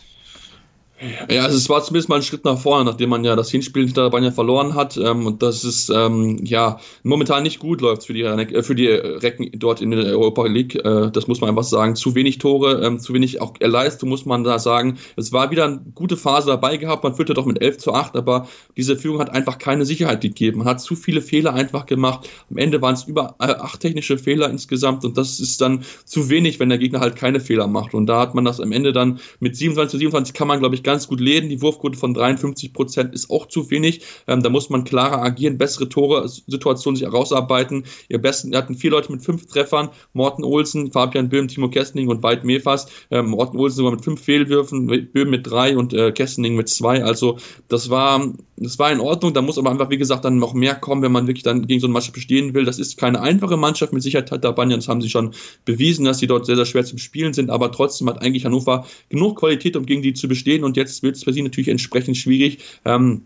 Ja, 1.30 1.44
also 1.44 1.56
es 1.56 1.68
war 1.68 1.82
zumindest 1.82 2.08
mal 2.08 2.16
ein 2.16 2.22
Schritt 2.22 2.44
nach 2.44 2.58
vorne, 2.58 2.84
nachdem 2.84 3.10
man 3.10 3.22
ja 3.22 3.36
das 3.36 3.50
Hinspiel 3.50 3.84
hinter 3.84 4.10
Banja 4.10 4.32
verloren 4.32 4.74
hat 4.74 4.96
ähm, 4.96 5.26
und 5.26 5.42
das 5.42 5.62
ist 5.62 5.90
ähm, 5.90 6.44
ja 6.44 6.80
momentan 7.04 7.44
nicht 7.44 7.60
gut 7.60 7.80
läuft 7.80 8.04
für 8.04 8.14
die 8.14 8.22
äh, 8.22 8.62
für 8.62 8.74
die 8.74 8.88
Recken 8.88 9.48
dort 9.54 9.80
in 9.80 9.92
der 9.92 10.04
Europa 10.06 10.46
League. 10.46 10.74
Äh, 10.74 11.10
das 11.12 11.28
muss 11.28 11.40
man 11.40 11.50
einfach 11.50 11.62
sagen. 11.62 11.94
Zu 11.94 12.14
wenig 12.16 12.38
Tore, 12.38 12.84
ähm, 12.84 12.98
zu 12.98 13.14
wenig 13.14 13.40
auch 13.40 13.54
Leistung 13.60 14.08
muss 14.08 14.26
man 14.26 14.42
da 14.42 14.58
sagen. 14.58 14.98
Es 15.16 15.32
war 15.32 15.50
wieder 15.50 15.66
eine 15.66 15.80
gute 15.94 16.16
Phase 16.16 16.48
dabei 16.48 16.76
gehabt. 16.76 17.04
Man 17.04 17.14
führte 17.14 17.34
doch 17.34 17.46
mit 17.46 17.62
11 17.62 17.78
zu 17.78 17.94
8, 17.94 18.16
aber 18.16 18.48
diese 18.76 18.96
Führung 18.96 19.20
hat 19.20 19.30
einfach 19.30 19.58
keine 19.58 19.84
Sicherheit 19.84 20.20
gegeben. 20.20 20.58
Man 20.58 20.66
hat 20.66 20.80
zu 20.80 20.96
viele 20.96 21.22
Fehler 21.22 21.54
einfach 21.54 21.86
gemacht. 21.86 22.28
Am 22.50 22.56
Ende 22.56 22.82
waren 22.82 22.94
es 22.94 23.04
über 23.04 23.36
äh, 23.38 23.44
acht 23.44 23.80
technische 23.80 24.18
Fehler 24.18 24.50
insgesamt 24.50 25.04
und 25.04 25.16
das 25.16 25.38
ist 25.38 25.60
dann 25.60 25.84
zu 26.04 26.28
wenig, 26.28 26.58
wenn 26.58 26.70
der 26.70 26.78
Gegner 26.78 27.00
halt 27.00 27.14
keine 27.14 27.38
Fehler 27.38 27.68
macht. 27.68 27.94
Und 27.94 28.06
da 28.06 28.20
hat 28.20 28.34
man 28.34 28.44
das 28.44 28.60
am 28.60 28.72
Ende 28.72 28.92
dann 28.92 29.20
mit 29.38 29.54
27 29.56 29.92
zu 29.92 29.98
27 29.98 30.34
kann 30.34 30.48
man 30.48 30.58
glaube 30.58 30.74
ich 30.74 30.82
ganz 30.88 31.06
gut 31.06 31.20
leben. 31.20 31.50
Die 31.50 31.60
Wurfquote 31.60 31.98
von 31.98 32.14
53 32.14 32.72
Prozent 32.72 33.12
ist 33.12 33.28
auch 33.28 33.46
zu 33.46 33.70
wenig. 33.70 34.00
Ähm, 34.26 34.42
da 34.42 34.48
muss 34.48 34.70
man 34.70 34.84
klarer 34.84 35.22
agieren, 35.22 35.58
bessere 35.58 35.86
Tore-Situationen 35.86 36.96
sich 36.96 37.06
herausarbeiten. 37.06 37.84
Ihr 38.08 38.18
besten, 38.22 38.56
hatten 38.56 38.74
vier 38.74 38.92
Leute 38.92 39.12
mit 39.12 39.22
fünf 39.22 39.46
Treffern. 39.48 39.90
Morten 40.14 40.44
Olsen, 40.44 40.90
Fabian 40.90 41.28
Böhm, 41.28 41.46
Timo 41.46 41.68
Kestening 41.68 42.08
und 42.08 42.22
Veit 42.22 42.42
Mefas. 42.42 42.86
Ähm, 43.10 43.26
Morten 43.26 43.58
Olsen 43.58 43.76
sogar 43.76 43.92
mit 43.92 44.02
fünf 44.02 44.22
Fehlwürfen, 44.22 44.86
Böhm 45.12 45.28
mit 45.28 45.46
drei 45.46 45.76
und 45.76 45.92
äh, 45.92 46.10
Kestening 46.10 46.56
mit 46.56 46.70
zwei. 46.70 47.04
Also 47.04 47.36
das 47.68 47.90
war, 47.90 48.32
das 48.56 48.78
war 48.78 48.90
in 48.90 49.00
Ordnung. 49.00 49.34
Da 49.34 49.42
muss 49.42 49.58
aber 49.58 49.70
einfach, 49.70 49.90
wie 49.90 49.98
gesagt, 49.98 50.24
dann 50.24 50.38
noch 50.38 50.54
mehr 50.54 50.74
kommen, 50.74 51.02
wenn 51.02 51.12
man 51.12 51.26
wirklich 51.26 51.44
dann 51.44 51.66
gegen 51.66 51.80
so 51.80 51.86
eine 51.86 51.92
Mannschaft 51.92 52.14
bestehen 52.14 52.54
will. 52.54 52.64
Das 52.64 52.78
ist 52.78 52.96
keine 52.96 53.20
einfache 53.20 53.58
Mannschaft. 53.58 53.92
Mit 53.92 54.02
Sicherheit 54.02 54.30
hat 54.30 54.42
der 54.42 54.52
Banja, 54.52 54.76
das 54.76 54.88
haben 54.88 55.02
sie 55.02 55.10
schon 55.10 55.34
bewiesen, 55.66 56.06
dass 56.06 56.18
sie 56.18 56.26
dort 56.26 56.46
sehr, 56.46 56.56
sehr 56.56 56.64
schwer 56.64 56.84
zum 56.84 56.96
Spielen 56.96 57.34
sind. 57.34 57.50
Aber 57.50 57.70
trotzdem 57.72 58.08
hat 58.08 58.22
eigentlich 58.22 58.46
Hannover 58.46 58.86
genug 59.10 59.38
Qualität, 59.38 59.76
um 59.76 59.84
gegen 59.84 60.00
die 60.00 60.14
zu 60.14 60.28
bestehen. 60.28 60.64
Und 60.64 60.77
jetzt 60.78 61.02
wird 61.02 61.16
es 61.16 61.24
für 61.24 61.32
sie 61.32 61.42
natürlich 61.42 61.68
entsprechend 61.68 62.16
schwierig. 62.16 62.58
Ähm, 62.84 63.22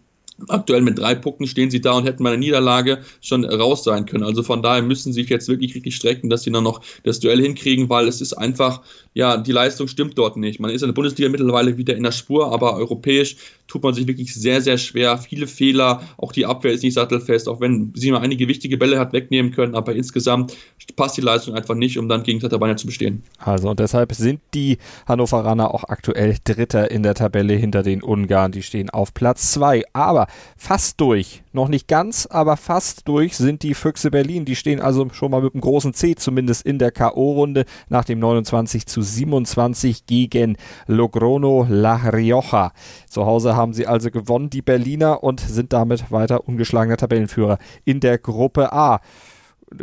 Aktuell 0.49 0.81
mit 0.81 0.99
drei 0.99 1.15
Punkten 1.15 1.47
stehen 1.47 1.71
sie 1.71 1.81
da 1.81 1.93
und 1.93 2.05
hätten 2.05 2.25
bei 2.25 2.31
einer 2.31 2.39
Niederlage 2.39 3.03
schon 3.21 3.45
raus 3.45 3.85
sein 3.85 4.07
können. 4.07 4.25
Also 4.25 4.43
von 4.43 4.63
daher 4.63 4.83
müssen 4.83 5.13
sie 5.13 5.21
sich 5.21 5.31
jetzt 5.31 5.47
wirklich 5.47 5.75
richtig 5.75 5.95
strecken, 5.95 6.31
dass 6.31 6.43
sie 6.43 6.51
dann 6.51 6.65
noch 6.65 6.81
das 7.05 7.21
Duell 7.21 7.41
hinkriegen, 7.41 7.89
weil 7.89 8.09
es 8.09 8.21
ist 8.21 8.33
einfach, 8.33 8.83
ja, 9.15 9.37
die 9.37 9.53
Leistung 9.53 9.89
stimmt 9.89 10.17
dort 10.17 10.37
nicht. 10.37 10.61
Man 10.61 10.71
ist 10.71 10.83
in 10.83 10.89
der 10.89 10.95
Bundesliga 10.95 11.29
mittlerweile 11.29 11.77
wieder 11.77 11.97
in 11.97 12.03
der 12.03 12.13
Spur, 12.13 12.53
aber 12.53 12.77
europäisch 12.77 13.37
tut 13.67 13.83
man 13.83 13.95
sich 13.95 14.07
wirklich 14.07 14.35
sehr, 14.35 14.61
sehr 14.61 14.79
schwer. 14.79 15.19
Viele 15.19 15.47
Fehler, 15.47 16.03
auch 16.17 16.33
die 16.33 16.47
Abwehr 16.47 16.73
ist 16.73 16.83
nicht 16.83 16.95
sattelfest, 16.95 17.49
auch 17.49 17.61
wenn 17.61 17.93
sie 17.95 18.11
mal 18.11 18.21
einige 18.21 18.49
wichtige 18.49 18.77
Bälle 18.77 18.99
hat 18.99 19.13
wegnehmen 19.13 19.53
können, 19.53 19.75
aber 19.75 19.95
insgesamt 19.95 20.57
passt 20.97 21.17
die 21.17 21.23
Leistung 21.23 21.55
einfach 21.55 21.75
nicht, 21.75 21.99
um 21.99 22.09
dann 22.09 22.23
gegen 22.23 22.41
Tatabania 22.41 22.77
zu 22.77 22.87
bestehen. 22.87 23.23
Also 23.39 23.71
und 23.71 23.81
deshalb 23.81 24.13
sind 24.15 24.41
die 24.55 24.79
Hannoveraner 25.07 25.73
auch 25.75 25.85
aktuell 25.85 26.37
Dritter 26.45 26.91
in 26.91 27.03
der 27.03 27.15
Tabelle 27.15 27.55
hinter 27.55 27.83
den 27.83 28.03
Ungarn. 28.03 28.53
Die 28.53 28.63
stehen 28.63 28.91
auf 28.91 29.15
Platz 29.15 29.53
zwei. 29.53 29.83
Aber 29.93 30.27
fast 30.57 31.01
durch. 31.01 31.43
Noch 31.53 31.69
nicht 31.69 31.87
ganz, 31.87 32.27
aber 32.27 32.57
fast 32.57 33.07
durch 33.09 33.37
sind 33.37 33.63
die 33.63 33.75
Füchse 33.75 34.11
Berlin. 34.11 34.45
Die 34.45 34.57
stehen 34.57 34.81
also 34.81 35.09
schon 35.13 35.31
mal 35.31 35.43
mit 35.43 35.55
einem 35.55 35.61
großen 35.61 35.93
C, 35.93 36.15
zumindest 36.15 36.65
in 36.65 36.79
der 36.79 36.91
K.O.-Runde, 36.91 37.67
nach 37.89 38.05
dem 38.05 38.19
29 38.19 38.87
zu 38.87 39.02
27 39.03 40.07
gegen 40.07 40.57
Logrono 40.87 41.67
La 41.69 41.97
Rioja. 41.97 42.73
Zu 43.09 43.27
Hause 43.27 43.57
haben 43.57 43.73
sie 43.73 43.87
also 43.87 44.11
gewonnen, 44.11 44.51
die 44.51 44.63
Berliner, 44.63 45.23
und 45.23 45.41
sind 45.41 45.73
damit 45.73 46.11
weiter 46.11 46.49
ungeschlagener 46.49 46.97
Tabellenführer 46.97 47.59
in 47.85 48.01
der 48.01 48.19
Gruppe 48.19 48.73
A. 48.73 49.01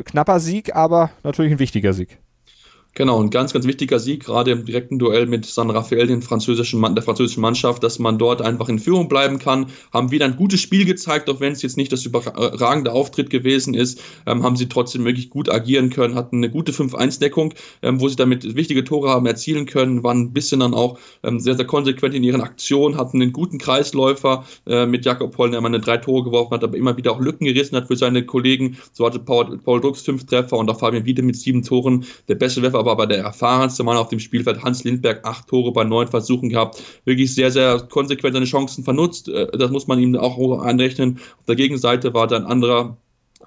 Knapper 0.05 0.39
Sieg, 0.39 0.75
aber 0.75 1.11
natürlich 1.23 1.51
ein 1.51 1.59
wichtiger 1.59 1.93
Sieg. 1.93 2.19
Genau, 2.95 3.21
ein 3.21 3.29
ganz, 3.29 3.53
ganz 3.53 3.65
wichtiger 3.65 3.99
Sieg, 3.99 4.25
gerade 4.25 4.51
im 4.51 4.65
direkten 4.65 4.99
Duell 4.99 5.25
mit 5.27 5.45
San 5.45 5.69
Rafael, 5.69 6.07
den 6.07 6.21
französischen, 6.21 6.81
der 6.95 7.03
französischen 7.03 7.39
Mannschaft, 7.39 7.83
dass 7.83 7.99
man 7.99 8.17
dort 8.17 8.41
einfach 8.41 8.67
in 8.67 8.79
Führung 8.79 9.07
bleiben 9.07 9.39
kann. 9.39 9.67
Haben 9.93 10.11
wieder 10.11 10.25
ein 10.25 10.35
gutes 10.35 10.59
Spiel 10.59 10.85
gezeigt, 10.85 11.29
auch 11.29 11.39
wenn 11.39 11.53
es 11.53 11.61
jetzt 11.61 11.77
nicht 11.77 11.91
das 11.93 12.05
überragende 12.05 12.91
Auftritt 12.91 13.29
gewesen 13.29 13.73
ist, 13.73 14.01
ähm, 14.25 14.43
haben 14.43 14.55
sie 14.55 14.67
trotzdem 14.67 15.05
wirklich 15.05 15.29
gut 15.29 15.49
agieren 15.49 15.91
können, 15.91 16.15
hatten 16.15 16.37
eine 16.37 16.49
gute 16.49 16.71
5-1-Deckung, 16.71 17.53
ähm, 17.83 18.01
wo 18.01 18.09
sie 18.09 18.15
damit 18.15 18.55
wichtige 18.55 18.83
Tore 18.83 19.09
haben 19.09 19.27
erzielen 19.27 19.65
können, 19.65 20.03
waren 20.03 20.21
ein 20.21 20.33
bisschen 20.33 20.59
dann 20.59 20.73
auch 20.73 20.99
ähm, 21.23 21.39
sehr, 21.39 21.55
sehr 21.55 21.65
konsequent 21.65 22.15
in 22.15 22.23
ihren 22.23 22.41
Aktionen, 22.41 22.97
hatten 22.97 23.21
einen 23.21 23.31
guten 23.31 23.59
Kreisläufer 23.59 24.45
äh, 24.65 24.87
mit 24.87 25.05
Jakob 25.05 25.37
Hollen, 25.37 25.51
der 25.51 25.61
meine 25.61 25.79
drei 25.79 25.97
Tore 25.97 26.23
geworfen 26.23 26.51
hat, 26.51 26.63
aber 26.63 26.75
immer 26.75 26.97
wieder 26.97 27.11
auch 27.11 27.21
Lücken 27.21 27.45
gerissen 27.45 27.75
hat 27.77 27.87
für 27.87 27.95
seine 27.95 28.25
Kollegen. 28.25 28.77
So 28.91 29.05
hatte 29.05 29.19
Paul, 29.19 29.57
Paul 29.59 29.79
Drucks 29.79 30.01
fünf 30.01 30.25
Treffer 30.25 30.57
und 30.57 30.69
auch 30.69 30.79
Fabian 30.79 31.05
Wiede 31.05 31.21
mit 31.21 31.37
sieben 31.37 31.63
Toren, 31.63 32.03
der 32.27 32.35
beste 32.35 32.61
Werfer 32.61 32.78
aber 32.87 33.07
der 33.07 33.19
erfahrenste 33.19 33.83
Mann 33.83 33.97
auf 33.97 34.09
dem 34.09 34.19
Spielfeld, 34.19 34.63
Hans 34.63 34.83
Lindberg, 34.83 35.25
acht 35.25 35.47
Tore 35.47 35.71
bei 35.71 35.83
neun 35.83 36.07
Versuchen 36.07 36.49
gehabt, 36.49 36.81
wirklich 37.05 37.33
sehr, 37.33 37.51
sehr 37.51 37.79
konsequent 37.89 38.33
seine 38.33 38.45
Chancen 38.45 38.83
vernutzt. 38.83 39.29
Äh, 39.29 39.47
das 39.57 39.71
muss 39.71 39.87
man 39.87 39.99
ihm 39.99 40.15
auch 40.15 40.37
anrechnen. 40.61 41.19
Auf 41.39 41.45
der 41.47 41.55
Gegenseite 41.55 42.13
war 42.13 42.27
dann 42.27 42.45
anderer 42.45 42.97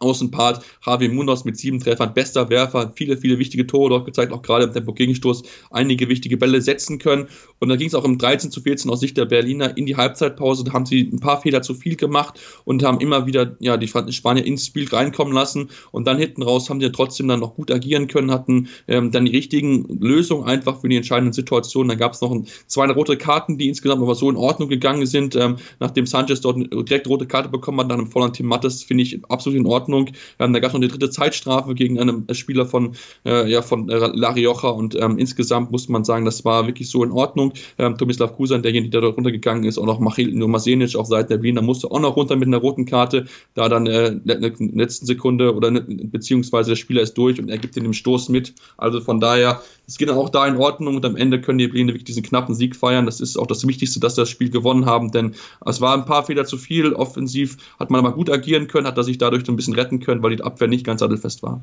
Außenpart 0.03 0.65
Javi 0.85 1.09
Munoz 1.09 1.45
mit 1.45 1.57
sieben 1.57 1.81
Treffern, 1.81 2.13
bester 2.15 2.51
Werfer, 2.51 2.93
viele, 2.95 3.17
viele 3.17 3.39
wichtige 3.39 3.67
Tore 3.67 3.91
dort 3.91 4.05
gezeigt, 4.05 4.33
auch 4.33 4.43
gerade 4.43 4.65
im 4.65 4.73
Tempo-Gegenstoß 4.73 5.43
einige 5.71 6.09
wichtige 6.09 6.37
Bälle 6.37 6.61
setzen 6.61 6.99
können. 6.99 7.29
Und 7.59 7.69
da 7.69 7.77
ging 7.77 7.89
es 7.89 7.95
auch 7.95 8.05
im 8.05 8.19
13 8.19 8.51
zu 8.51 8.61
14 8.61 8.91
aus 8.91 9.01
Sicht 9.01 9.17
der 9.17 9.25
Berliner 9.25 9.77
in 9.77 9.87
die 9.87 9.97
Halbzeitpause. 9.97 10.65
Da 10.65 10.73
haben 10.73 10.87
sie 10.87 11.09
ein 11.13 11.21
paar 11.21 11.41
Fehler 11.41 11.63
zu 11.63 11.75
viel 11.75 11.97
gemacht 11.97 12.41
und 12.65 12.83
haben 12.83 13.01
immer 13.01 13.27
wieder 13.27 13.57
ja, 13.61 13.77
die 13.77 13.89
Spanier 13.89 14.45
ins 14.45 14.67
Spiel 14.67 14.89
reinkommen 14.89 15.33
lassen. 15.33 15.71
Und 15.93 16.07
dann 16.07 16.19
hinten 16.19 16.43
raus 16.43 16.69
haben 16.69 16.81
sie 16.81 16.91
trotzdem 16.91 17.29
dann 17.29 17.41
noch 17.41 17.55
gut 17.55 17.71
agieren 17.71 18.09
können, 18.09 18.31
hatten 18.31 18.69
ähm, 18.89 19.11
dann 19.11 19.25
die 19.25 19.33
richtigen 19.33 19.87
Lösungen 20.01 20.45
einfach 20.45 20.81
für 20.81 20.89
die 20.89 20.97
entscheidenden 20.97 21.33
Situationen. 21.33 21.89
Dann 21.89 21.99
gab 21.99 22.13
es 22.15 22.21
noch 22.21 22.33
ein, 22.33 22.47
zwei 22.67 22.91
rote 22.91 23.17
Karten, 23.17 23.59
die 23.59 23.69
insgesamt 23.69 24.03
aber 24.03 24.15
so 24.15 24.29
in 24.29 24.37
Ordnung 24.37 24.69
gegangen 24.69 25.07
sind. 25.07 25.37
Ähm, 25.37 25.57
nachdem 25.79 26.07
Sanchez 26.07 26.41
dort 26.41 26.59
direkt 26.59 27.07
rote 27.09 27.27
Karte 27.27 27.49
bekommen 27.49 27.81
hat, 27.81 27.89
nach 27.89 27.97
einem 27.97 28.11
vollen 28.11 28.33
Team 28.33 28.47
Mattes, 28.47 28.83
finde 28.83 29.03
ich 29.05 29.21
absolut 29.29 29.59
in 29.59 29.67
Ordnung. 29.67 29.92
Ordnung. 29.93 30.15
Ähm, 30.39 30.53
da 30.53 30.61
gab 30.61 30.69
es 30.69 30.73
noch 30.75 30.81
eine 30.81 30.89
dritte 30.89 31.11
Zeitstrafe 31.11 31.75
gegen 31.75 31.99
einen 31.99 32.27
Spieler 32.35 32.67
von, 32.67 32.95
äh, 33.25 33.51
ja, 33.51 33.63
von 33.63 33.89
äh, 33.89 34.11
La 34.15 34.31
Rioja 34.31 34.71
und 34.71 34.95
ähm, 34.95 35.19
insgesamt 35.19 35.71
muss 35.71 35.89
man 35.89 36.05
sagen, 36.05 36.25
das 36.25 36.45
war 36.45 36.67
wirklich 36.67 36.91
so 36.91 37.05
in 37.05 37.11
Ordnung. 37.11 37.53
Ähm, 37.79 37.97
Tomislav 37.97 38.37
Kusan, 38.37 38.63
derjenige, 38.63 38.91
der 38.91 39.01
dort 39.03 39.17
runtergegangen 39.17 39.65
ist, 39.65 39.79
auch 39.79 39.87
noch 39.87 40.01
Machil 40.01 40.33
Masenic 40.35 40.97
auf 40.97 41.07
Seiten 41.07 41.29
der 41.29 41.39
Berliner, 41.39 41.63
musste 41.63 41.91
auch 41.91 42.01
noch 42.01 42.17
runter 42.17 42.37
mit 42.37 42.49
einer 42.49 42.59
roten 42.59 42.85
Karte, 42.85 43.27
da 43.55 43.69
dann 43.69 43.87
äh, 43.87 44.09
in 44.09 44.27
der 44.27 44.41
letzten 44.41 45.07
Sekunde 45.07 45.55
oder 45.55 45.71
ne, 45.71 45.83
beziehungsweise 45.83 46.71
der 46.71 46.77
Spieler 46.77 47.03
ist 47.03 47.15
durch 47.15 47.39
und 47.39 47.49
er 47.49 47.59
gibt 47.59 47.77
in 47.77 47.85
dem 47.85 47.93
Stoß 47.93 48.29
mit. 48.29 48.55
Also 48.77 49.01
von 49.01 49.21
daher, 49.21 49.63
es 49.87 49.99
geht 49.99 50.11
auch 50.11 50.31
da 50.31 50.47
in 50.47 50.57
Ordnung 50.57 50.97
und 50.97 51.05
am 51.05 51.17
Ende 51.17 51.41
können 51.41 51.59
die 51.59 51.67
Berliner 51.67 51.89
wirklich 51.89 52.05
diesen 52.05 52.23
knappen 52.23 52.55
Sieg 52.55 52.77
feiern. 52.77 53.07
Das 53.07 53.21
ist 53.21 53.37
auch 53.37 53.47
das 53.47 53.67
Wichtigste, 53.67 54.01
dass 54.01 54.15
sie 54.15 54.23
das 54.23 54.31
Spiel 54.31 54.51
gewonnen 54.51 54.87
haben, 54.87 55.11
denn 55.11 55.35
es 55.67 55.81
war 55.81 55.95
ein 55.95 56.05
paar 56.05 56.25
Fehler 56.25 56.45
zu 56.45 56.57
viel. 56.57 56.93
Offensiv 56.93 57.57
hat 57.79 57.91
man 57.91 58.05
aber 58.05 58.15
gut 58.15 58.31
agieren 58.31 58.69
können, 58.69 58.87
hat 58.87 58.97
er 58.97 59.05
sich 59.05 59.19
dadurch 59.19 59.49
ein 59.49 59.57
bisschen 59.57 59.72
retten 59.77 60.01
können, 60.01 60.23
weil 60.23 60.37
die 60.37 60.43
Abwehr 60.43 60.69
nicht 60.69 60.85
ganz 60.85 61.01
sattelfest 61.01 61.43
war. 61.43 61.63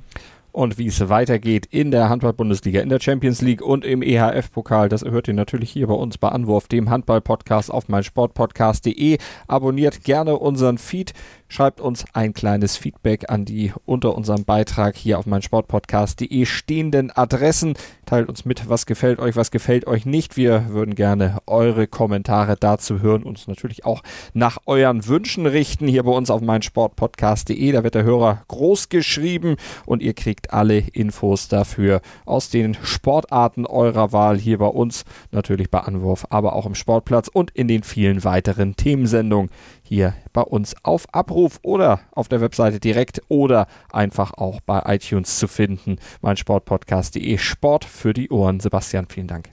Und 0.51 0.79
wie 0.79 0.87
es 0.87 1.09
weitergeht 1.09 1.67
in 1.69 1.91
der 1.91 2.09
Handball-Bundesliga, 2.09 2.81
in 2.81 2.89
der 2.89 2.99
Champions 2.99 3.41
League 3.41 3.61
und 3.61 3.85
im 3.85 4.01
EHF-Pokal, 4.01 4.89
das 4.89 5.03
hört 5.03 5.27
ihr 5.27 5.35
natürlich 5.35 5.69
hier 5.69 5.85
bei 5.85 5.93
uns 5.93 6.17
bei 6.17 6.29
Anwurf, 6.29 6.67
dem 6.67 6.89
Handball-Podcast 6.89 7.71
auf 7.71 7.87
meinsportpodcast.de. 7.87 9.19
Abonniert 9.47 10.03
gerne 10.03 10.37
unseren 10.37 10.79
Feed. 10.79 11.13
Schreibt 11.51 11.81
uns 11.81 12.05
ein 12.13 12.33
kleines 12.33 12.77
Feedback 12.77 13.31
an 13.31 13.43
die 13.43 13.73
unter 13.85 14.15
unserem 14.15 14.45
Beitrag 14.45 14.95
hier 14.95 15.17
auf 15.17 15.25
meinsportpodcast.de 15.25 16.45
stehenden 16.45 17.09
Adressen. 17.09 17.73
Teilt 18.05 18.29
uns 18.29 18.45
mit, 18.45 18.69
was 18.69 18.85
gefällt 18.85 19.17
euch, 19.17 19.35
was 19.35 19.49
gefällt 19.49 19.87
euch 19.87 20.05
nicht. 20.05 20.37
Wir 20.37 20.69
würden 20.69 20.93
gerne 20.93 21.39
eure 21.47 21.87
Kommentare 21.87 22.55
dazu 22.55 23.01
hören, 23.01 23.23
uns 23.23 23.47
natürlich 23.47 23.83
auch 23.83 24.03
nach 24.33 24.59
euren 24.67 25.07
Wünschen 25.07 25.47
richten 25.47 25.87
hier 25.87 26.03
bei 26.03 26.11
uns 26.11 26.29
auf 26.29 26.41
meinsportpodcast.de. 26.41 27.71
Da 27.71 27.83
wird 27.83 27.95
der 27.95 28.03
Hörer 28.03 28.43
groß 28.47 28.89
geschrieben 28.89 29.55
und 29.87 30.03
ihr 30.03 30.13
kriegt 30.13 30.53
alle 30.53 30.77
Infos 30.77 31.47
dafür 31.47 32.01
aus 32.25 32.51
den 32.51 32.77
Sportarten 32.83 33.65
eurer 33.65 34.11
Wahl 34.11 34.37
hier 34.37 34.59
bei 34.59 34.67
uns, 34.67 35.03
natürlich 35.31 35.71
bei 35.71 35.79
Anwurf, 35.79 36.27
aber 36.29 36.53
auch 36.53 36.67
im 36.67 36.75
Sportplatz 36.75 37.27
und 37.27 37.49
in 37.51 37.67
den 37.67 37.81
vielen 37.81 38.23
weiteren 38.23 38.75
Themensendungen 38.75 39.49
hier 39.81 40.13
bei 40.31 40.41
uns 40.41 40.75
auf 40.83 41.11
Abruf 41.11 41.38
oder 41.61 42.01
auf 42.11 42.27
der 42.27 42.41
Webseite 42.41 42.79
direkt 42.79 43.21
oder 43.27 43.67
einfach 43.91 44.33
auch 44.33 44.59
bei 44.61 44.81
iTunes 44.85 45.39
zu 45.39 45.47
finden. 45.47 45.97
Mein 46.21 46.37
Sportpodcast.de 46.37 47.37
Sport 47.37 47.85
für 47.85 48.13
die 48.13 48.29
Ohren. 48.29 48.59
Sebastian, 48.59 49.07
vielen 49.07 49.27
Dank. 49.27 49.49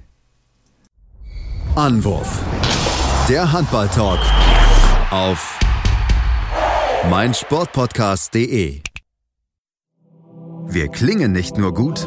Anwurf. 1.75 2.43
Der 3.29 3.53
Handball-Talk 3.53 4.21
auf 5.11 5.59
meinsportpodcast.de. 7.11 8.81
Wir 10.69 10.89
klingen 10.89 11.33
nicht 11.33 11.59
nur 11.59 11.75
gut, 11.75 12.07